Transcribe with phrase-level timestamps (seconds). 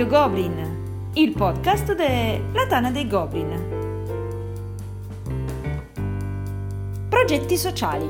[0.00, 3.50] Radio Goblin, il podcast della Tana dei Goblin.
[7.10, 8.06] Progetti sociali.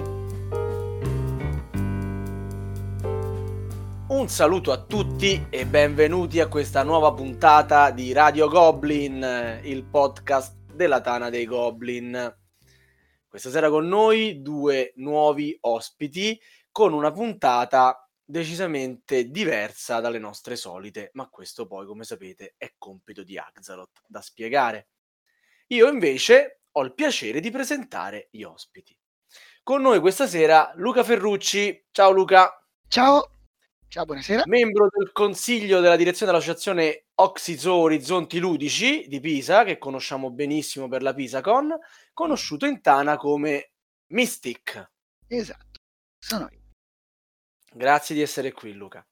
[4.06, 10.58] Un saluto a tutti e benvenuti a questa nuova puntata di Radio Goblin, il podcast
[10.72, 12.36] della Tana dei Goblin.
[13.28, 16.38] Questa sera con noi due nuovi ospiti
[16.70, 23.22] con una puntata decisamente diversa dalle nostre solite, ma questo poi, come sapete, è compito
[23.22, 24.88] di Axalot da spiegare.
[25.68, 28.96] Io invece ho il piacere di presentare gli ospiti.
[29.62, 31.86] Con noi questa sera Luca Ferrucci.
[31.90, 32.66] Ciao Luca.
[32.88, 33.34] Ciao.
[33.88, 34.44] Ciao, buonasera.
[34.46, 41.02] Membro del consiglio della direzione dell'associazione Oxizo Orizzonti Ludici di Pisa, che conosciamo benissimo per
[41.02, 41.76] la PisaCon,
[42.12, 43.72] conosciuto in Tana come
[44.12, 44.90] Mystic.
[45.26, 45.80] Esatto,
[46.18, 46.59] sono io.
[47.72, 49.04] Grazie di essere qui, Luca.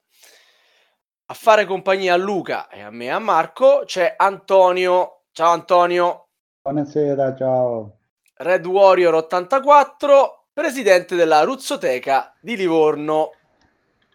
[1.27, 5.21] A fare compagnia a Luca e a me e a Marco c'è Antonio.
[5.31, 6.27] Ciao Antonio.
[6.61, 7.99] Buonasera, ciao.
[8.33, 13.31] Red Warrior 84, presidente della Ruzzoteca di Livorno.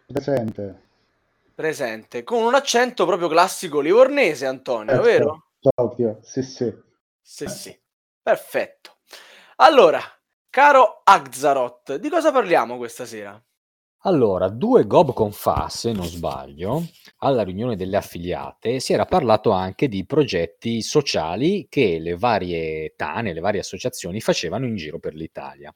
[0.05, 0.83] Presente.
[1.55, 5.47] Presente, con un accento proprio classico livornese, Antonio, Certo, vero?
[5.59, 6.71] Proprio, sì, sì.
[7.19, 7.79] Sì, sì.
[8.21, 8.97] Perfetto.
[9.57, 10.01] Allora,
[10.51, 13.41] caro Axaroth, di cosa parliamo questa sera?
[14.07, 16.83] Allora, due GobCon fa, se non sbaglio,
[17.17, 23.33] alla riunione delle affiliate si era parlato anche di progetti sociali che le varie tane,
[23.33, 25.73] le varie associazioni facevano in giro per l'Italia.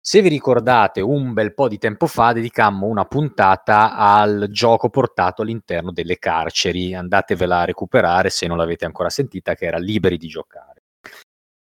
[0.00, 5.42] Se vi ricordate, un bel po' di tempo fa dedicammo una puntata al gioco portato
[5.42, 6.94] all'interno delle carceri.
[6.94, 10.84] Andatevela a recuperare se non l'avete ancora sentita, che era Liberi di giocare.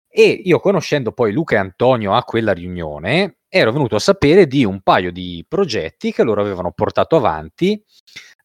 [0.07, 4.65] E io conoscendo poi Luca e Antonio a quella riunione, ero venuto a sapere di
[4.65, 7.79] un paio di progetti che loro avevano portato avanti,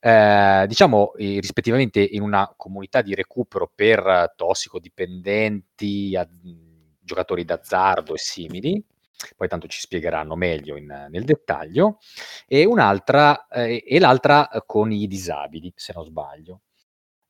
[0.00, 6.28] eh, diciamo eh, rispettivamente in una comunità di recupero per tossicodipendenti, a,
[7.00, 8.84] giocatori d'azzardo e simili,
[9.34, 12.00] poi tanto ci spiegheranno meglio in, nel dettaglio,
[12.46, 16.60] e un'altra eh, e l'altra con i disabili, se non sbaglio.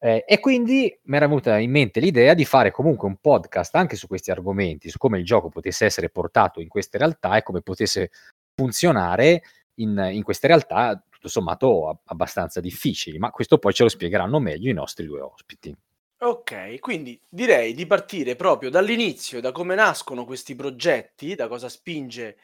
[0.00, 3.96] Eh, e quindi mi era venuta in mente l'idea di fare comunque un podcast anche
[3.96, 7.62] su questi argomenti, su come il gioco potesse essere portato in queste realtà e come
[7.62, 8.10] potesse
[8.54, 9.42] funzionare
[9.80, 14.70] in, in queste realtà, tutto sommato abbastanza difficili, ma questo poi ce lo spiegheranno meglio
[14.70, 15.74] i nostri due ospiti.
[16.20, 22.38] Ok, quindi direi di partire proprio dall'inizio, da come nascono questi progetti, da cosa spinge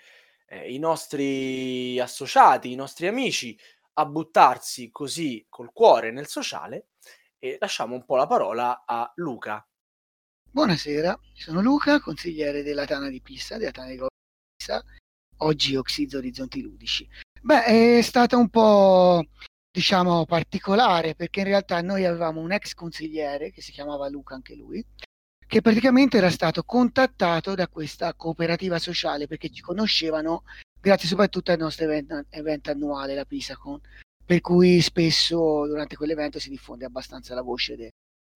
[0.46, 3.58] eh, i nostri associati, i nostri amici
[3.94, 6.86] a buttarsi così col cuore nel sociale
[7.44, 9.62] e lasciamo un po' la parola a Luca.
[10.50, 14.00] Buonasera, sono Luca, consigliere della Tana di Pisa, della Tana di
[14.56, 14.82] Pisa,
[15.38, 17.06] oggi Oxizzo Orizzonti Ludici.
[17.42, 19.26] Beh, è stata un po',
[19.70, 24.54] diciamo, particolare perché in realtà noi avevamo un ex consigliere che si chiamava Luca anche
[24.54, 24.82] lui,
[25.46, 30.44] che praticamente era stato contattato da questa cooperativa sociale perché ci conoscevano
[30.80, 33.78] grazie soprattutto al nostro event, event annuale, la PISACon,
[34.24, 37.90] per cui spesso durante quell'evento si diffonde abbastanza la voce de,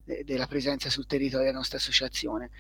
[0.05, 2.51] de, della presenza sul territorio della nostra associazione.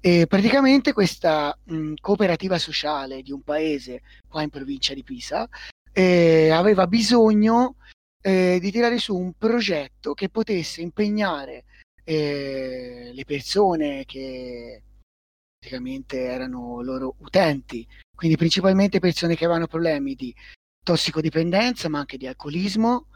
[0.00, 5.48] E praticamente questa mh, cooperativa sociale di un paese qua in provincia di Pisa
[5.92, 7.76] eh, aveva bisogno
[8.22, 11.64] eh, di tirare su un progetto che potesse impegnare
[12.04, 14.82] eh, le persone che
[15.58, 20.34] praticamente erano loro utenti, quindi principalmente persone che avevano problemi di
[20.88, 23.08] tossicodipendenza, ma anche di alcolismo,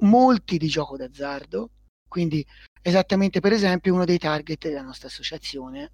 [0.00, 1.68] molti di gioco d'azzardo,
[2.08, 2.44] quindi
[2.80, 5.92] esattamente per esempio uno dei target della nostra associazione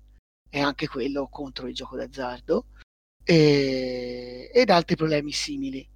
[0.48, 2.66] è anche quello contro il gioco d'azzardo
[3.24, 5.86] e, ed altri problemi simili.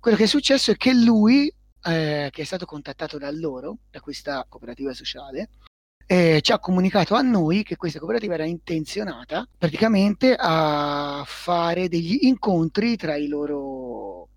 [0.00, 1.46] Quello che è successo è che lui,
[1.84, 5.50] eh, che è stato contattato da loro, da questa cooperativa sociale,
[6.04, 12.18] eh, ci ha comunicato a noi che questa cooperativa era intenzionata praticamente a fare degli
[12.22, 14.30] incontri tra i loro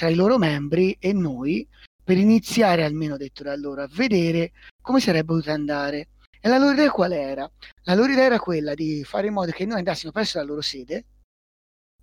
[0.00, 1.68] tra i loro membri e noi
[2.02, 6.08] per iniziare, almeno detto da loro, a vedere come sarebbe potuto andare.
[6.40, 7.50] E la loro idea qual era?
[7.82, 10.62] La loro idea era quella di fare in modo che noi andassimo presso la loro
[10.62, 11.04] sede,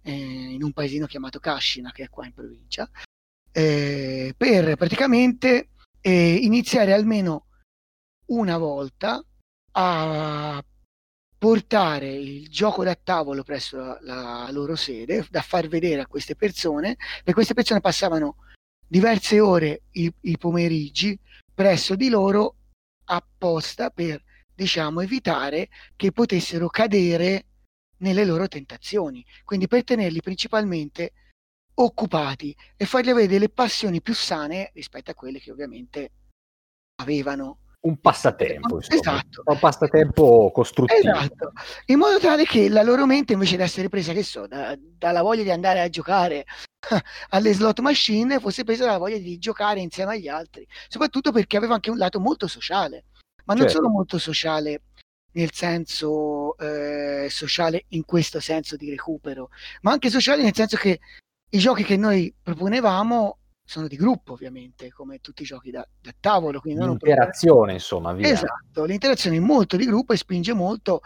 [0.03, 2.87] eh, in un paesino chiamato Cascina, che è qua in provincia,
[3.51, 5.69] eh, per praticamente
[5.99, 7.47] eh, iniziare almeno
[8.27, 9.19] una volta
[9.71, 10.63] a
[11.37, 16.35] portare il gioco da tavolo presso la, la, loro sede, da far vedere a queste
[16.35, 18.37] persone, perché queste persone passavano
[18.87, 21.17] diverse ore i, i pomeriggi
[21.53, 22.55] presso di loro
[23.05, 24.21] apposta per,
[24.53, 27.45] diciamo, evitare che potessero cadere
[27.99, 31.13] nelle loro tentazioni, quindi per tenerli principalmente
[31.75, 36.11] occupati e fargli avere delle passioni più sane rispetto a quelle che ovviamente
[36.95, 38.99] avevano un passatempo, insomma.
[38.99, 39.43] Esatto.
[39.45, 40.99] un passatempo costruttivo.
[40.99, 41.51] Esatto,
[41.85, 45.21] in modo tale che la loro mente invece di essere presa, che so, da- dalla
[45.21, 46.45] voglia di andare a giocare
[47.29, 51.75] alle slot machine, fosse presa dalla voglia di giocare insieme agli altri, soprattutto perché aveva
[51.75, 53.05] anche un lato molto sociale,
[53.45, 53.77] ma non Certo.
[53.77, 54.81] solo molto sociale
[55.37, 59.49] nel senso eh, sociale in questo senso di recupero,
[59.81, 60.99] ma anche sociale nel senso che
[61.49, 66.11] i giochi che noi proponevamo sono di gruppo, ovviamente, come tutti i giochi da, da
[66.17, 68.29] tavolo, quindi L'interazione, insomma, via.
[68.29, 71.01] Esatto, l'interazione è molto di gruppo e spinge molto,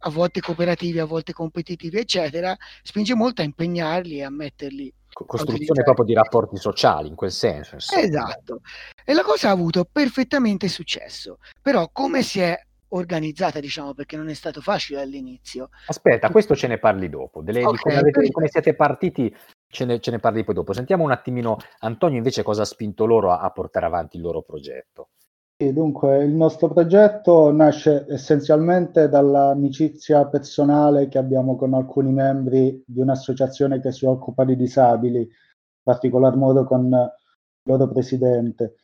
[0.00, 4.92] a volte cooperativi, a volte competitivi, eccetera, spinge molto a impegnarli e a metterli.
[5.10, 7.76] Co- Costruzione proprio di rapporti sociali, in quel senso.
[7.76, 8.02] insomma.
[8.02, 8.60] Esatto.
[9.02, 11.38] E la cosa ha avuto perfettamente successo.
[11.62, 12.54] Però come si è
[12.88, 15.70] organizzata, diciamo, perché non è stato facile all'inizio.
[15.86, 17.40] Aspetta, questo ce ne parli dopo.
[17.40, 19.34] Delle- di Ok, come, avete- come siete partiti,
[19.68, 20.72] ce ne, ce ne parli poi dopo.
[20.72, 24.42] Sentiamo un attimino, Antonio, invece, cosa ha spinto loro a, a portare avanti il loro
[24.42, 25.08] progetto.
[25.58, 33.00] Sì, dunque, il nostro progetto nasce essenzialmente dall'amicizia personale che abbiamo con alcuni membri di
[33.00, 35.28] un'associazione che si occupa di disabili, in
[35.82, 37.10] particolar modo con il
[37.62, 38.74] loro presidente.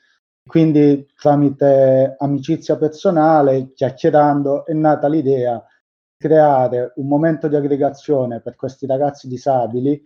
[0.49, 8.57] Quindi, tramite amicizia personale, chiacchierando, è nata l'idea di creare un momento di aggregazione per
[8.57, 10.03] questi ragazzi disabili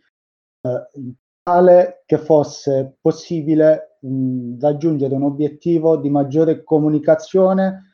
[1.43, 7.93] tale che fosse possibile mh, raggiungere un obiettivo di maggiore comunicazione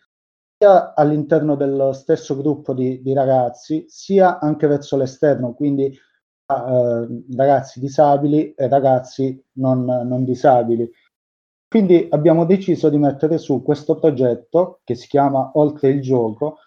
[0.56, 5.92] sia all'interno dello stesso gruppo di, di ragazzi, sia anche verso l'esterno, quindi
[6.46, 10.88] a, eh, ragazzi disabili e ragazzi non, non disabili.
[11.68, 16.58] Quindi abbiamo deciso di mettere su questo progetto che si chiama Oltre il gioco,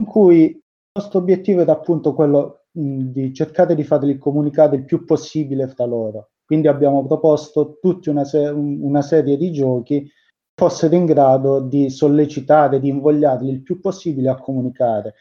[0.00, 0.60] in cui il
[0.92, 6.30] nostro obiettivo era appunto quello di cercare di farli comunicare il più possibile fra loro.
[6.44, 10.10] Quindi abbiamo proposto tutta una, se- un- una serie di giochi che
[10.54, 15.14] fossero in grado di sollecitare, di invogliarli il più possibile a comunicare.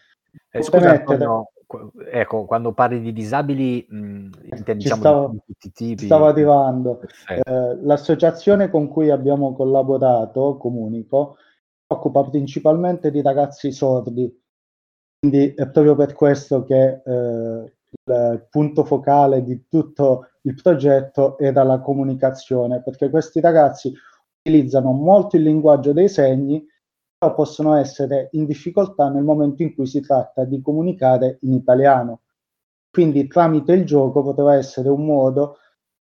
[0.51, 5.67] Eh, scusa, Antonio, qu- ecco, quando parli di disabili, mh, intendi diciamo, stavo- di, tutti
[5.67, 6.05] i tipi?
[6.05, 7.01] Stavo arrivando.
[7.27, 14.45] Eh, l'associazione con cui abbiamo collaborato, Comunico, si occupa principalmente di ragazzi sordi.
[15.19, 17.73] Quindi è proprio per questo che eh,
[18.05, 23.91] il punto focale di tutto il progetto era la comunicazione, perché questi ragazzi
[24.39, 26.65] utilizzano molto il linguaggio dei segni,
[27.17, 32.21] però possono essere in difficoltà nel momento in cui si tratta di comunicare in italiano.
[32.89, 35.57] Quindi tramite il gioco poteva essere un modo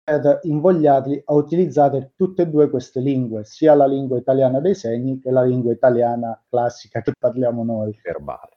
[0.03, 5.19] per invogliarli a utilizzare tutte e due queste lingue, sia la lingua italiana dei segni
[5.19, 7.99] che la lingua italiana classica che parliamo noi.
[8.03, 8.54] verbale.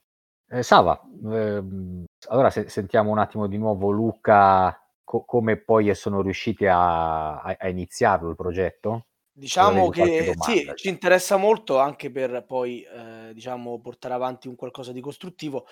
[0.50, 6.22] Eh, Sava, ehm, allora se- sentiamo un attimo di nuovo Luca, co- come poi sono
[6.22, 9.08] riusciti a, a- a iniziarlo il progetto?
[9.34, 14.56] Diciamo che domanda, sì, ci interessa molto anche per poi eh, diciamo, portare avanti un
[14.56, 15.68] qualcosa di costruttivo.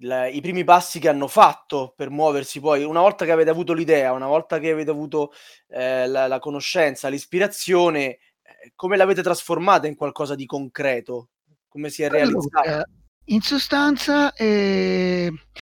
[0.00, 3.72] La- I primi passi che hanno fatto per muoversi poi, una volta che avete avuto
[3.74, 5.32] l'idea, una volta che avete avuto
[5.68, 11.28] eh, la, la conoscenza, l'ispirazione, eh, come l'avete trasformata in qualcosa di concreto?
[11.68, 12.68] Come si è realizzata?
[12.70, 12.84] Allora,
[13.30, 15.30] in sostanza, eh,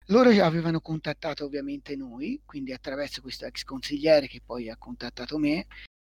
[0.07, 5.67] loro avevano contattato ovviamente noi, quindi attraverso questo ex consigliere che poi ha contattato me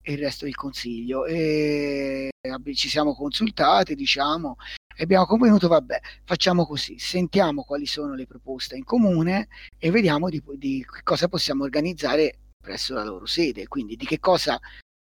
[0.03, 1.25] e il resto del consiglio.
[1.25, 2.29] E
[2.73, 4.55] ci siamo consultati, diciamo,
[4.95, 9.47] e abbiamo convenuto, vabbè, facciamo così, sentiamo quali sono le proposte in comune
[9.79, 14.59] e vediamo di, di cosa possiamo organizzare presso la loro sede, quindi di che cosa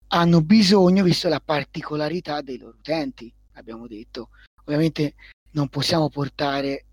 [0.08, 4.30] hanno bisogno visto la particolarità dei loro utenti, abbiamo detto.
[4.64, 5.14] Ovviamente
[5.52, 6.84] non possiamo portare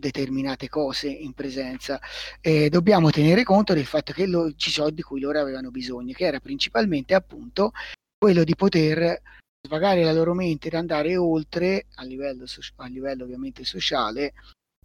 [0.00, 2.00] determinate cose in presenza
[2.40, 6.14] e dobbiamo tenere conto del fatto che lo, ci sono di cui loro avevano bisogno,
[6.14, 7.72] che era principalmente appunto
[8.18, 9.20] quello di poter
[9.62, 12.44] svagare la loro mente ed andare oltre a livello,
[12.76, 14.32] a livello ovviamente sociale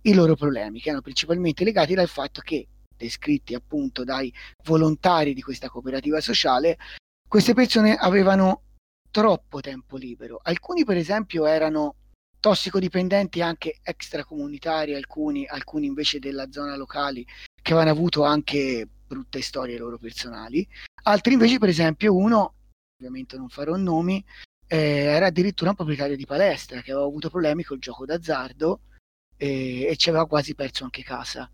[0.02, 4.32] i loro problemi, che erano principalmente legati dal fatto che, descritti appunto dai
[4.66, 6.78] volontari di questa cooperativa sociale,
[7.28, 8.62] queste persone avevano
[9.10, 10.40] troppo tempo libero.
[10.44, 11.96] Alcuni, per esempio, erano
[12.46, 17.26] tossicodipendenti anche extracomunitari, alcuni, alcuni invece della zona locali
[17.60, 20.68] che avevano avuto anche brutte storie loro personali.
[21.06, 22.54] Altri invece, per esempio, uno,
[23.00, 24.24] ovviamente non farò nomi,
[24.68, 28.82] eh, era addirittura un proprietario di palestra che aveva avuto problemi col gioco d'azzardo
[29.38, 31.50] eh, e ci aveva quasi perso anche casa.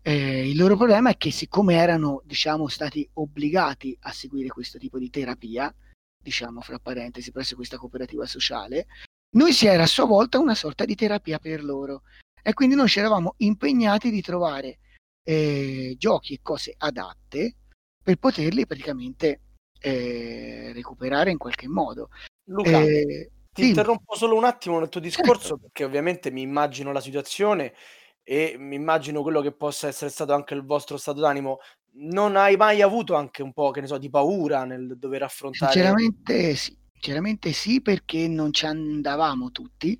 [0.00, 4.96] Eh, il loro problema è che siccome erano, diciamo, stati obbligati a seguire questo tipo
[4.96, 5.74] di terapia,
[6.22, 8.86] diciamo fra parentesi, presso questa cooperativa sociale,
[9.32, 12.02] noi si era a sua volta una sorta di terapia per loro
[12.42, 14.78] e quindi noi ci eravamo impegnati di trovare
[15.22, 17.56] eh, giochi e cose adatte
[18.02, 19.40] per poterli praticamente
[19.80, 22.08] eh, recuperare in qualche modo.
[22.44, 25.58] Luca, Eh, Ti interrompo solo un attimo nel tuo discorso certo.
[25.58, 27.74] perché ovviamente mi immagino la situazione
[28.22, 31.58] e mi immagino quello che possa essere stato anche il vostro stato d'animo.
[31.92, 35.72] Non hai mai avuto anche un po', che ne so, di paura nel dover affrontare?
[35.72, 39.98] Sinceramente sì, sinceramente sì perché non ci andavamo tutti.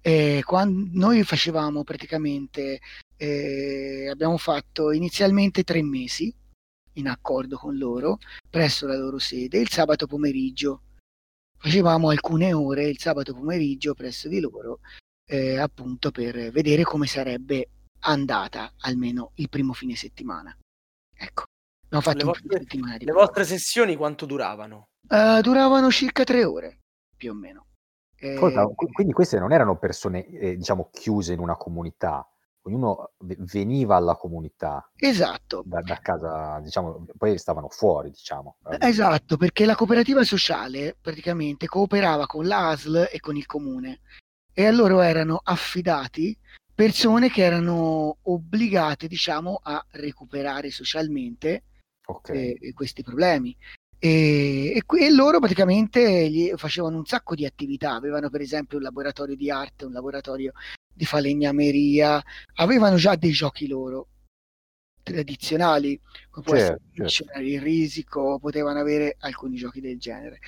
[0.00, 2.80] Eh, quando noi facevamo praticamente,
[3.16, 6.34] eh, abbiamo fatto inizialmente tre mesi
[6.94, 10.82] in accordo con loro presso la loro sede il sabato pomeriggio
[11.56, 14.80] facevamo alcune ore il sabato pomeriggio presso di loro,
[15.28, 17.68] eh, appunto per vedere come sarebbe
[18.00, 20.56] andata almeno il primo fine settimana.
[21.14, 21.44] Ecco,
[21.84, 24.88] abbiamo fatto le, vostre, settimana le vostre sessioni quanto duravano?
[25.08, 26.80] Uh, duravano circa tre ore,
[27.16, 27.66] più o meno.
[28.20, 28.36] Eh,
[28.92, 32.28] quindi queste non erano persone, eh, diciamo, chiuse in una comunità,
[32.62, 34.90] ognuno veniva alla comunità.
[34.96, 35.62] Esatto.
[35.64, 38.56] Da, da, casa, diciamo, poi stavano fuori, diciamo.
[38.80, 44.00] Esatto, perché la cooperativa sociale praticamente cooperava con l'ASL e con il comune
[44.52, 46.36] e a loro erano affidati
[46.74, 51.64] persone che erano obbligate, diciamo, a recuperare socialmente
[52.06, 52.52] okay.
[52.52, 53.56] eh, questi problemi.
[54.00, 58.84] E, e, e, loro praticamente gli facevano un sacco di attività, avevano per esempio un
[58.84, 60.52] laboratorio di arte, un laboratorio
[60.92, 62.22] di falegnameria,
[62.54, 64.08] avevano già dei giochi loro
[65.02, 65.98] tradizionali,
[66.30, 67.40] come può certo, essere certo.
[67.40, 70.40] il risico, potevano avere alcuni giochi del genere.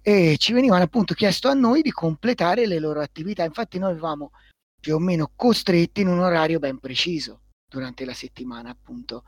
[0.00, 3.44] E ci venivano appunto chiesto a noi di completare le loro attività.
[3.44, 4.32] Infatti noi avevamo
[4.78, 9.24] più o meno costretti in un orario ben preciso durante la settimana, appunto,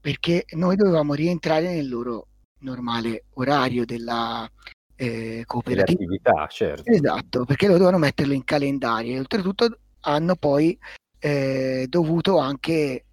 [0.00, 2.28] perché noi dovevamo rientrare nel loro
[2.64, 4.50] normale orario della
[4.96, 6.02] eh, cooperativa.
[6.02, 6.90] Attività, certo.
[6.90, 10.76] Esatto, perché lo dovevano metterlo in calendario e oltretutto hanno poi
[11.18, 13.04] eh, dovuto anche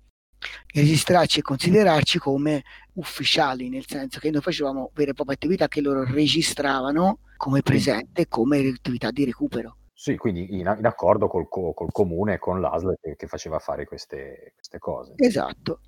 [0.73, 5.81] registrarci e considerarci come ufficiali, nel senso che noi facevamo vere e proprie attività che
[5.81, 9.77] loro registravano come presente, come attività di recupero.
[9.93, 13.85] Sì, quindi in, in accordo col, col, comune e con l'ASL che, che faceva fare
[13.85, 15.13] queste, queste cose.
[15.17, 15.81] Esatto.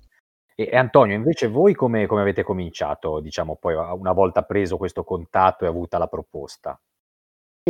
[0.56, 5.02] E, e, Antonio, invece voi come, come avete cominciato, diciamo, poi una volta preso questo
[5.02, 6.78] contatto e avuta la proposta?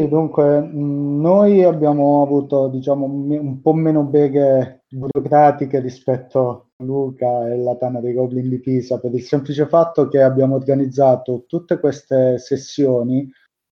[0.09, 7.77] dunque, noi abbiamo avuto, diciamo, un po' meno beghe burocratiche rispetto a Luca e la
[7.77, 13.31] Tana dei Goblin di Pisa, per il semplice fatto che abbiamo organizzato tutte queste sessioni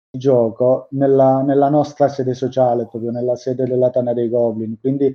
[0.08, 5.12] di gioco nella, nella nostra sede sociale, proprio nella sede della Tana dei Goblin, quindi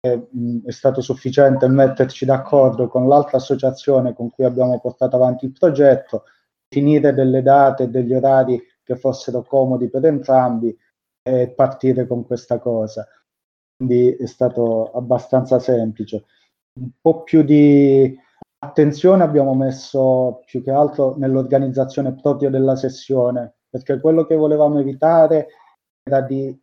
[0.00, 6.24] è, stato sufficiente metterci d'accordo con l'altra associazione con cui abbiamo portato avanti il progetto,
[6.68, 10.76] finire delle date e degli orari che fossero comodi per entrambi
[11.22, 13.06] e partire con questa cosa.
[13.76, 16.24] Quindi è stato abbastanza semplice.
[16.80, 18.16] Un po' più di
[18.60, 25.48] attenzione abbiamo messo più che altro nell'organizzazione proprio della sessione, perché quello che volevamo evitare
[26.02, 26.56] era di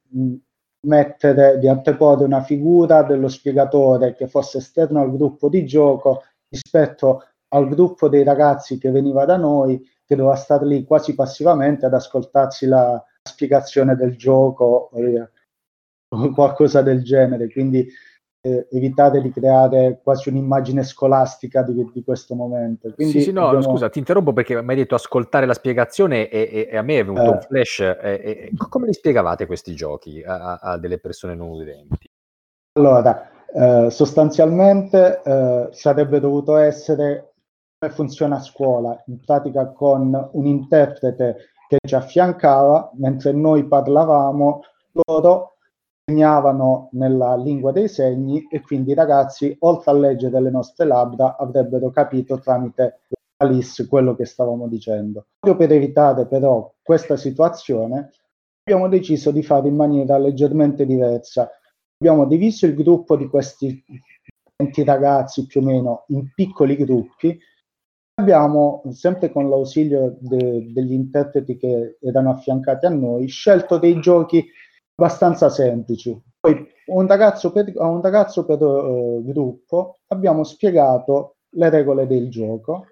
[0.86, 7.24] mettere, di anteporre una figura dello spiegatore che fosse esterno al gruppo di gioco rispetto
[7.50, 11.94] al gruppo dei ragazzi che veniva da noi che doveva stare lì quasi passivamente ad
[11.94, 17.88] ascoltarsi la spiegazione del gioco o qualcosa del genere, quindi
[18.46, 22.94] eh, evitare di creare quasi un'immagine scolastica di, di questo momento.
[22.94, 23.64] Quindi sì, sì, no, abbiamo...
[23.64, 27.00] scusa, ti interrompo perché mi hai detto ascoltare la spiegazione e, e, e a me
[27.00, 27.30] è venuto eh.
[27.30, 27.80] un flash.
[27.80, 32.08] E, come li spiegavate questi giochi a, a delle persone non udenti?
[32.78, 37.32] Allora, eh, sostanzialmente eh, sarebbe dovuto essere
[37.90, 44.62] funziona a scuola, in pratica con un interprete che ci affiancava mentre noi parlavamo,
[45.06, 45.55] loro
[46.06, 51.36] segnavano nella lingua dei segni e quindi i ragazzi, oltre a leggere le nostre labbra,
[51.36, 53.00] avrebbero capito tramite
[53.38, 55.26] Alice quello che stavamo dicendo.
[55.40, 58.12] Proprio per evitare però questa situazione,
[58.64, 61.50] abbiamo deciso di fare in maniera leggermente diversa.
[61.98, 63.84] Abbiamo diviso il gruppo di questi
[64.58, 67.38] 20 ragazzi più o meno in piccoli gruppi
[68.18, 74.46] abbiamo, sempre con l'ausilio de, degli interpreti che erano affiancati a noi, scelto dei giochi
[74.96, 76.18] abbastanza semplici.
[76.40, 82.30] Poi un ragazzo per, a un ragazzo per uh, gruppo abbiamo spiegato le regole del
[82.30, 82.86] gioco,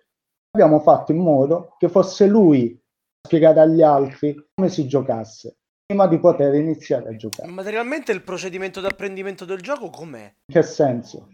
[0.52, 6.08] abbiamo fatto in modo che fosse lui a spiegare agli altri come si giocasse prima
[6.08, 7.52] di poter iniziare a giocare.
[7.52, 10.24] Materialmente il procedimento di apprendimento del gioco com'è?
[10.24, 11.28] In che senso?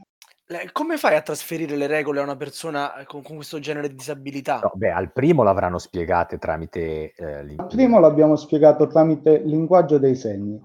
[0.71, 3.93] Come fai a trasferire le regole a una persona eh, con, con questo genere di
[3.93, 4.59] disabilità?
[4.63, 7.13] No, beh, al primo l'avranno spiegate tramite...
[7.13, 10.59] Eh, al primo l'abbiamo spiegato tramite linguaggio dei segni.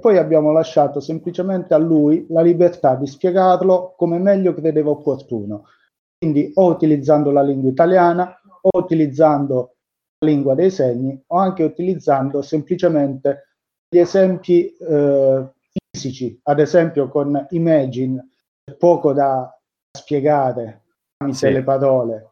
[0.00, 5.64] Poi abbiamo lasciato semplicemente a lui la libertà di spiegarlo come meglio credeva opportuno.
[6.18, 9.74] Quindi o utilizzando la lingua italiana o utilizzando
[10.20, 13.48] la lingua dei segni o anche utilizzando semplicemente
[13.90, 15.52] gli esempi eh,
[15.92, 18.26] fisici, ad esempio con Imagine,
[18.76, 19.52] poco da
[19.90, 20.84] spiegare
[21.16, 21.52] tramite sì.
[21.52, 22.30] le parole.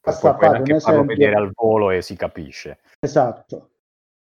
[0.00, 1.04] Basta fare un esempio.
[1.04, 2.80] vedere al volo e si capisce.
[3.00, 3.70] Esatto.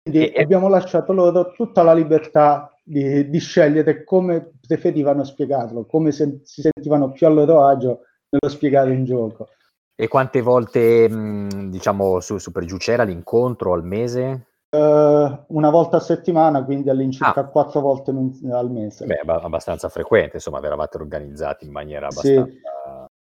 [0.01, 6.12] Quindi e, abbiamo lasciato loro tutta la libertà di, di, scegliere come preferivano spiegarlo, come
[6.12, 9.50] se, si sentivano più a loro agio nello spiegare un gioco.
[9.96, 14.48] E quante volte, mh, diciamo, su, su per giù c'era l'incontro al mese?
[14.72, 17.48] Uh, una volta a settimana, quindi all'incirca ah.
[17.48, 19.06] quattro volte al mese.
[19.06, 22.46] Beh, abbastanza frequente, insomma, eravate organizzati in maniera abbastanza...
[22.46, 22.78] Sì.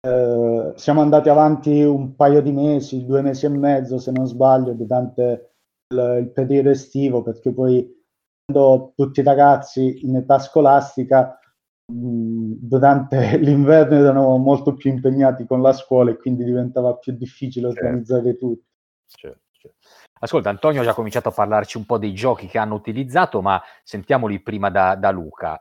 [0.05, 4.73] Uh, siamo andati avanti un paio di mesi, due mesi e mezzo se non sbaglio,
[4.73, 5.55] durante
[5.89, 7.89] il, il periodo estivo, perché poi
[8.45, 11.39] quando tutti i ragazzi in età scolastica
[11.87, 17.69] mh, durante l'inverno erano molto più impegnati con la scuola e quindi diventava più difficile
[17.69, 17.85] certo.
[17.85, 18.65] organizzare tutto.
[19.07, 19.41] Certo.
[20.25, 23.61] Ascolta, Antonio ha già cominciato a parlarci un po' dei giochi che hanno utilizzato, ma
[23.83, 25.59] sentiamoli prima da, da Luca.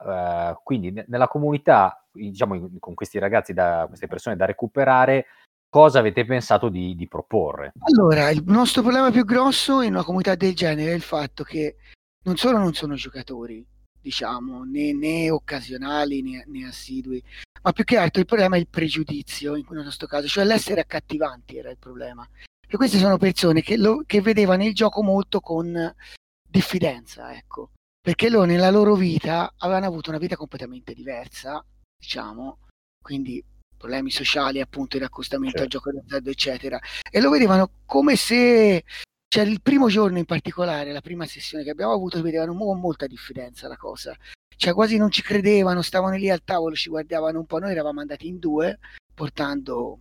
[0.53, 5.25] Uh, quindi n- nella comunità, diciamo in, con questi ragazzi, da, queste persone da recuperare,
[5.68, 7.72] cosa avete pensato di, di, proporre?
[7.80, 11.77] Allora, il nostro problema più grosso in una comunità del genere è il fatto che
[12.25, 13.65] non solo non sono giocatori,
[14.00, 17.24] diciamo, né, né occasionali né, né, assidui,
[17.63, 21.58] ma più che altro il problema è il pregiudizio in questo caso, cioè l'essere accattivanti
[21.58, 22.27] era il problema.
[22.74, 25.94] E queste sono persone che, lo, che vedevano il gioco molto con
[26.42, 31.62] diffidenza, ecco, perché loro nella loro vita avevano avuto una vita completamente diversa,
[32.00, 32.60] diciamo,
[33.04, 33.44] quindi
[33.75, 35.78] problemi sociali, appunto, di accostamento certo.
[35.78, 36.80] al gioco d'azzardo, eccetera,
[37.12, 38.86] e lo vedevano come se
[39.28, 43.05] cioè il primo giorno in particolare, la prima sessione che abbiamo avuto, vedevano con molta
[43.05, 44.16] diffidenza la cosa.
[44.55, 48.00] Cioè quasi non ci credevano, stavano lì al tavolo, ci guardavano un po', noi eravamo
[48.00, 48.79] andati in due
[49.14, 50.00] portando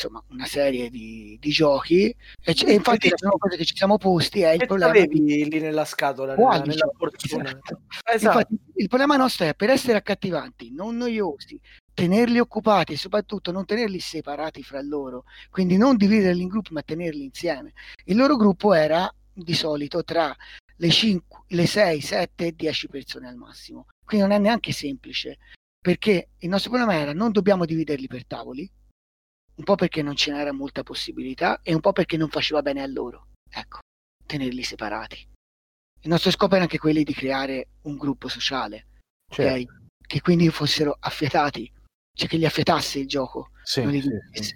[0.00, 2.14] insomma una serie di, di giochi.
[2.42, 5.48] E, c- e infatti la prima cosa che ci siamo posti è il problema di...
[5.48, 6.90] lì nella scatola nella, nella
[7.22, 7.82] esatto.
[8.04, 8.38] esatto.
[8.38, 11.60] Infatti, il problema nostro è per essere accattivanti non noiosi
[11.92, 16.82] tenerli occupati e soprattutto non tenerli separati fra loro quindi non dividerli in gruppi ma
[16.82, 17.72] tenerli insieme.
[18.04, 20.34] Il loro gruppo era di solito tra
[20.76, 23.86] le 5, le 6, 7 e 10 persone al massimo.
[24.04, 25.36] Quindi non è neanche semplice
[25.78, 28.70] perché il nostro problema era non dobbiamo dividerli per tavoli
[29.60, 32.82] un po' perché non ce n'era molta possibilità e un po' perché non faceva bene
[32.82, 33.28] a loro.
[33.48, 33.80] Ecco,
[34.26, 35.28] tenerli separati.
[36.02, 38.86] Il nostro scopo era anche quello di creare un gruppo sociale,
[39.30, 39.52] certo.
[39.52, 39.66] okay?
[40.00, 41.70] che quindi fossero affiatati,
[42.16, 43.50] cioè che gli affiatasse il gioco.
[43.62, 43.82] Sì,
[44.32, 44.54] sì, sì.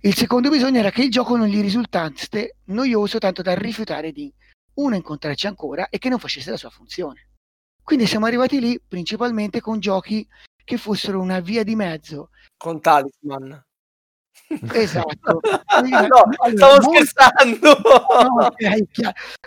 [0.00, 4.32] Il secondo bisogno era che il gioco non gli risultasse noioso tanto da rifiutare di
[4.76, 7.28] uno incontrarci ancora e che non facesse la sua funzione.
[7.82, 10.26] Quindi siamo arrivati lì principalmente con giochi
[10.64, 12.30] che fossero una via di mezzo.
[12.56, 13.65] Con Talisman.
[14.48, 15.40] Esatto.
[15.42, 16.06] no,
[16.54, 17.80] stavo molto, scherzando.
[17.82, 18.86] No, okay,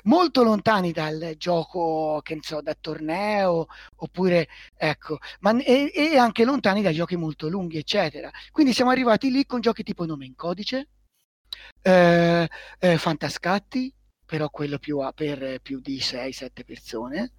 [0.04, 6.44] molto lontani dal gioco, che ne so, da torneo, oppure, ecco, ma, e, e, anche
[6.44, 8.30] lontani da giochi molto lunghi, eccetera.
[8.52, 10.90] Quindi siamo arrivati lì con giochi tipo Nome in Codice,
[11.82, 13.94] eh, eh, Fantascatti,
[14.26, 17.34] però quello più a, per più di 6-7 persone.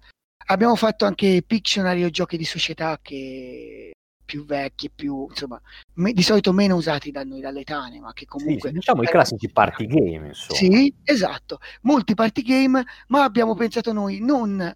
[0.47, 3.91] Abbiamo fatto anche Pictionary o giochi di società che
[4.31, 5.61] più vecchi, più insomma,
[5.95, 9.07] me, di solito meno usati da noi dalle tane, ma che comunque sì, diciamo i
[9.07, 10.57] classici party game, insomma.
[10.57, 14.73] Sì, esatto, molti party game, ma abbiamo pensato noi non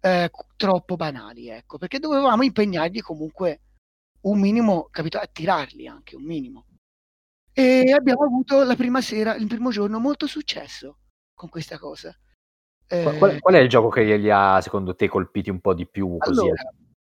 [0.00, 3.62] eh, troppo banali, ecco, perché dovevamo impegnarli comunque
[4.20, 6.66] un minimo, capito, attirarli anche un minimo.
[7.52, 10.98] E abbiamo avuto la prima sera, il primo giorno, molto successo
[11.34, 12.16] con questa cosa.
[12.86, 15.88] Eh, qual, qual, è il gioco che li ha, secondo te, colpiti un po' di
[15.88, 16.18] più?
[16.18, 16.38] Così?
[16.38, 16.62] Allora,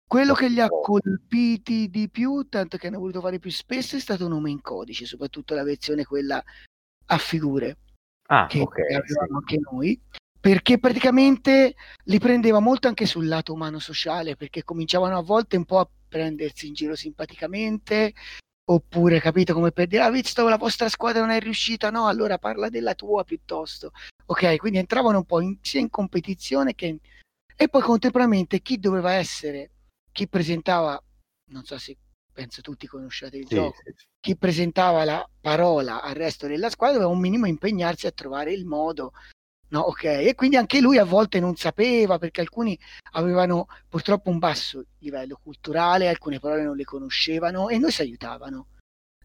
[0.07, 4.01] quello che li ha colpiti di più, tanto che hanno voluto fare più spesso, è
[4.01, 6.43] stato nome in codice, soprattutto la versione quella
[7.07, 7.79] a figure,
[8.29, 9.55] ah, che okay, avevamo sì.
[9.55, 10.01] anche noi,
[10.39, 15.65] perché praticamente li prendeva molto anche sul lato umano sociale, perché cominciavano a volte un
[15.65, 18.13] po' a prendersi in giro simpaticamente,
[18.65, 22.39] oppure capito come per dire, ah, visto la vostra squadra non è riuscita, no, allora
[22.39, 23.93] parla della tua piuttosto.
[24.27, 26.99] Ok, quindi entravano un po' in, sia in competizione che...
[27.55, 29.72] E poi contemporaneamente chi doveva essere
[30.13, 31.03] chi presentava,
[31.51, 31.97] non so se
[32.33, 34.07] penso tutti conosciate il sì, gioco, sì.
[34.21, 38.65] chi presentava la parola al resto della squadra doveva un minimo impegnarsi a trovare il
[38.65, 39.13] modo.
[39.69, 42.79] No, ok, e quindi anche lui a volte non sapeva perché alcuni
[43.13, 48.67] avevano purtroppo un basso livello culturale, alcune parole non le conoscevano e noi si aiutavano.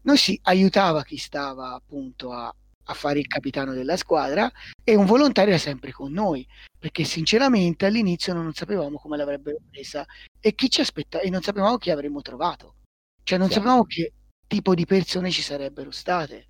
[0.02, 2.54] Noi si aiutava chi stava appunto a,
[2.90, 4.50] a fare il capitano della squadra
[4.82, 6.46] e un volontario era sempre con noi,
[6.78, 10.06] perché sinceramente all'inizio non sapevamo come l'avrebbero presa
[10.40, 12.76] e chi ci aspetta e non sapevamo chi avremmo trovato.
[13.22, 13.54] Cioè non sì.
[13.54, 14.12] sapevamo che
[14.46, 16.48] tipo di persone ci sarebbero state.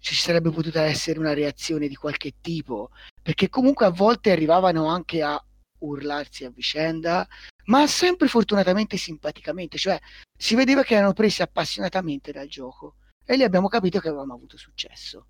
[0.00, 2.90] Ci sarebbe potuta essere una reazione di qualche tipo,
[3.22, 5.40] perché comunque a volte arrivavano anche a
[5.80, 7.28] urlarsi a vicenda,
[7.66, 10.00] ma sempre fortunatamente simpaticamente, cioè
[10.36, 14.56] si vedeva che erano presi appassionatamente dal gioco e lì abbiamo capito che avevamo avuto
[14.56, 15.26] successo.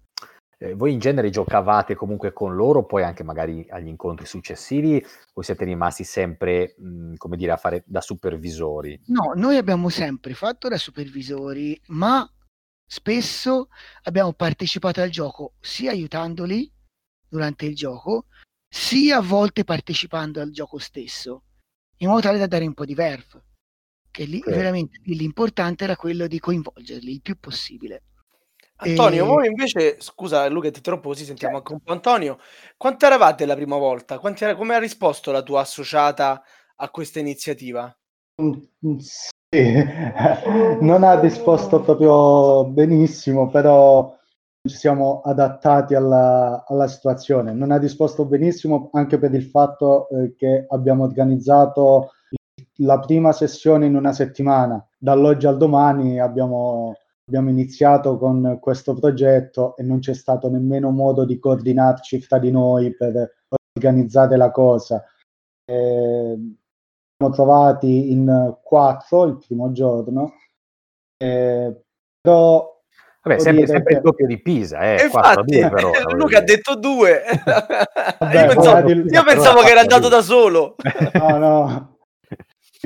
[0.63, 5.41] Eh, voi in genere giocavate comunque con loro, poi anche magari agli incontri successivi, o
[5.41, 9.01] siete rimasti sempre, mh, come dire, a fare da supervisori?
[9.07, 12.31] No, noi abbiamo sempre fatto da supervisori, ma
[12.87, 13.69] spesso
[14.03, 16.71] abbiamo partecipato al gioco sia aiutandoli
[17.27, 18.27] durante il gioco,
[18.69, 21.45] sia a volte partecipando al gioco stesso,
[21.99, 23.45] in modo tale da dare un po' di verve.
[24.11, 24.53] Che lì okay.
[24.53, 28.03] veramente l'importante era quello di coinvolgerli il più possibile.
[28.83, 29.27] Antonio, e...
[29.27, 31.73] voi invece, scusa Luca, ti interrompo così sentiamo certo.
[31.73, 32.39] anche un po' Antonio.
[32.77, 34.21] Quanto eravate la prima volta?
[34.39, 36.43] Era, come ha risposto la tua associata
[36.77, 37.95] a questa iniziativa?
[38.41, 38.53] Mm,
[38.87, 39.85] mm, sì,
[40.81, 44.17] non ha risposto proprio benissimo, però
[44.63, 47.53] ci siamo adattati alla, alla situazione.
[47.53, 52.13] Non ha risposto benissimo anche per il fatto eh, che abbiamo organizzato
[52.77, 54.83] la prima sessione in una settimana.
[54.97, 56.97] Dall'oggi al domani abbiamo
[57.31, 62.51] abbiamo iniziato con questo progetto e non c'è stato nemmeno modo di coordinarci fra di
[62.51, 65.05] noi per organizzare la cosa.
[65.65, 66.37] Eh,
[67.17, 70.33] siamo trovati in quattro il primo giorno,
[71.17, 71.83] eh,
[72.21, 72.79] però
[73.23, 73.97] Vabbè, sempre, sempre che...
[73.99, 77.23] il doppio di Pisa, eh, infatti, 4, però, Luca ha detto due.
[78.19, 80.75] Vabbè, io pensavo, io pensavo che era andato da solo.
[81.13, 81.99] no, no,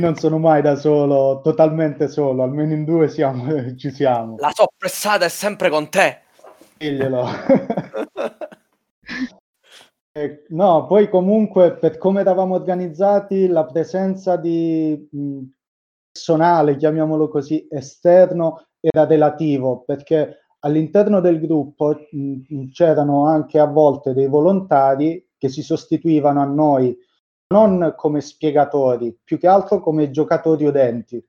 [0.01, 3.45] non sono mai da solo, totalmente solo, almeno in due siamo,
[3.77, 4.37] ci siamo.
[4.39, 6.21] La soppressata è sempre con te.
[6.77, 7.25] Diglielo.
[10.13, 15.41] eh, no, poi comunque per come eravamo organizzati, la presenza di mh,
[16.11, 24.13] personale, chiamiamolo così, esterno era relativo, perché all'interno del gruppo mh, c'erano anche a volte
[24.13, 26.97] dei volontari che si sostituivano a noi
[27.49, 31.25] non come spiegatori, più che altro come giocatori udenti.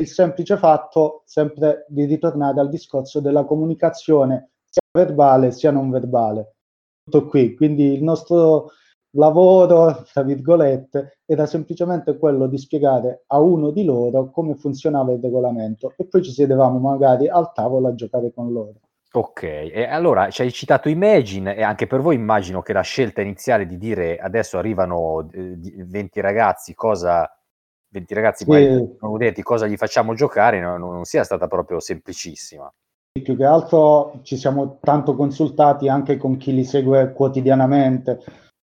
[0.00, 6.56] Il semplice fatto sempre di ritornare al discorso della comunicazione sia verbale sia non verbale.
[7.02, 7.54] Tutto qui.
[7.56, 8.70] Quindi il nostro
[9.16, 15.20] lavoro, tra virgolette, era semplicemente quello di spiegare a uno di loro come funzionava il
[15.20, 18.80] regolamento e poi ci sedevamo magari al tavolo a giocare con loro.
[19.10, 23.22] Ok, e allora ci hai citato Imagine e anche per voi immagino che la scelta
[23.22, 27.26] iniziale di dire adesso arrivano eh, 20 ragazzi, cosa
[27.90, 28.68] 20 ragazzi sì.
[29.00, 32.70] non udenti, cosa gli facciamo giocare, no, non sia stata proprio semplicissima.
[33.22, 38.22] Più che altro ci siamo tanto consultati anche con chi li segue quotidianamente.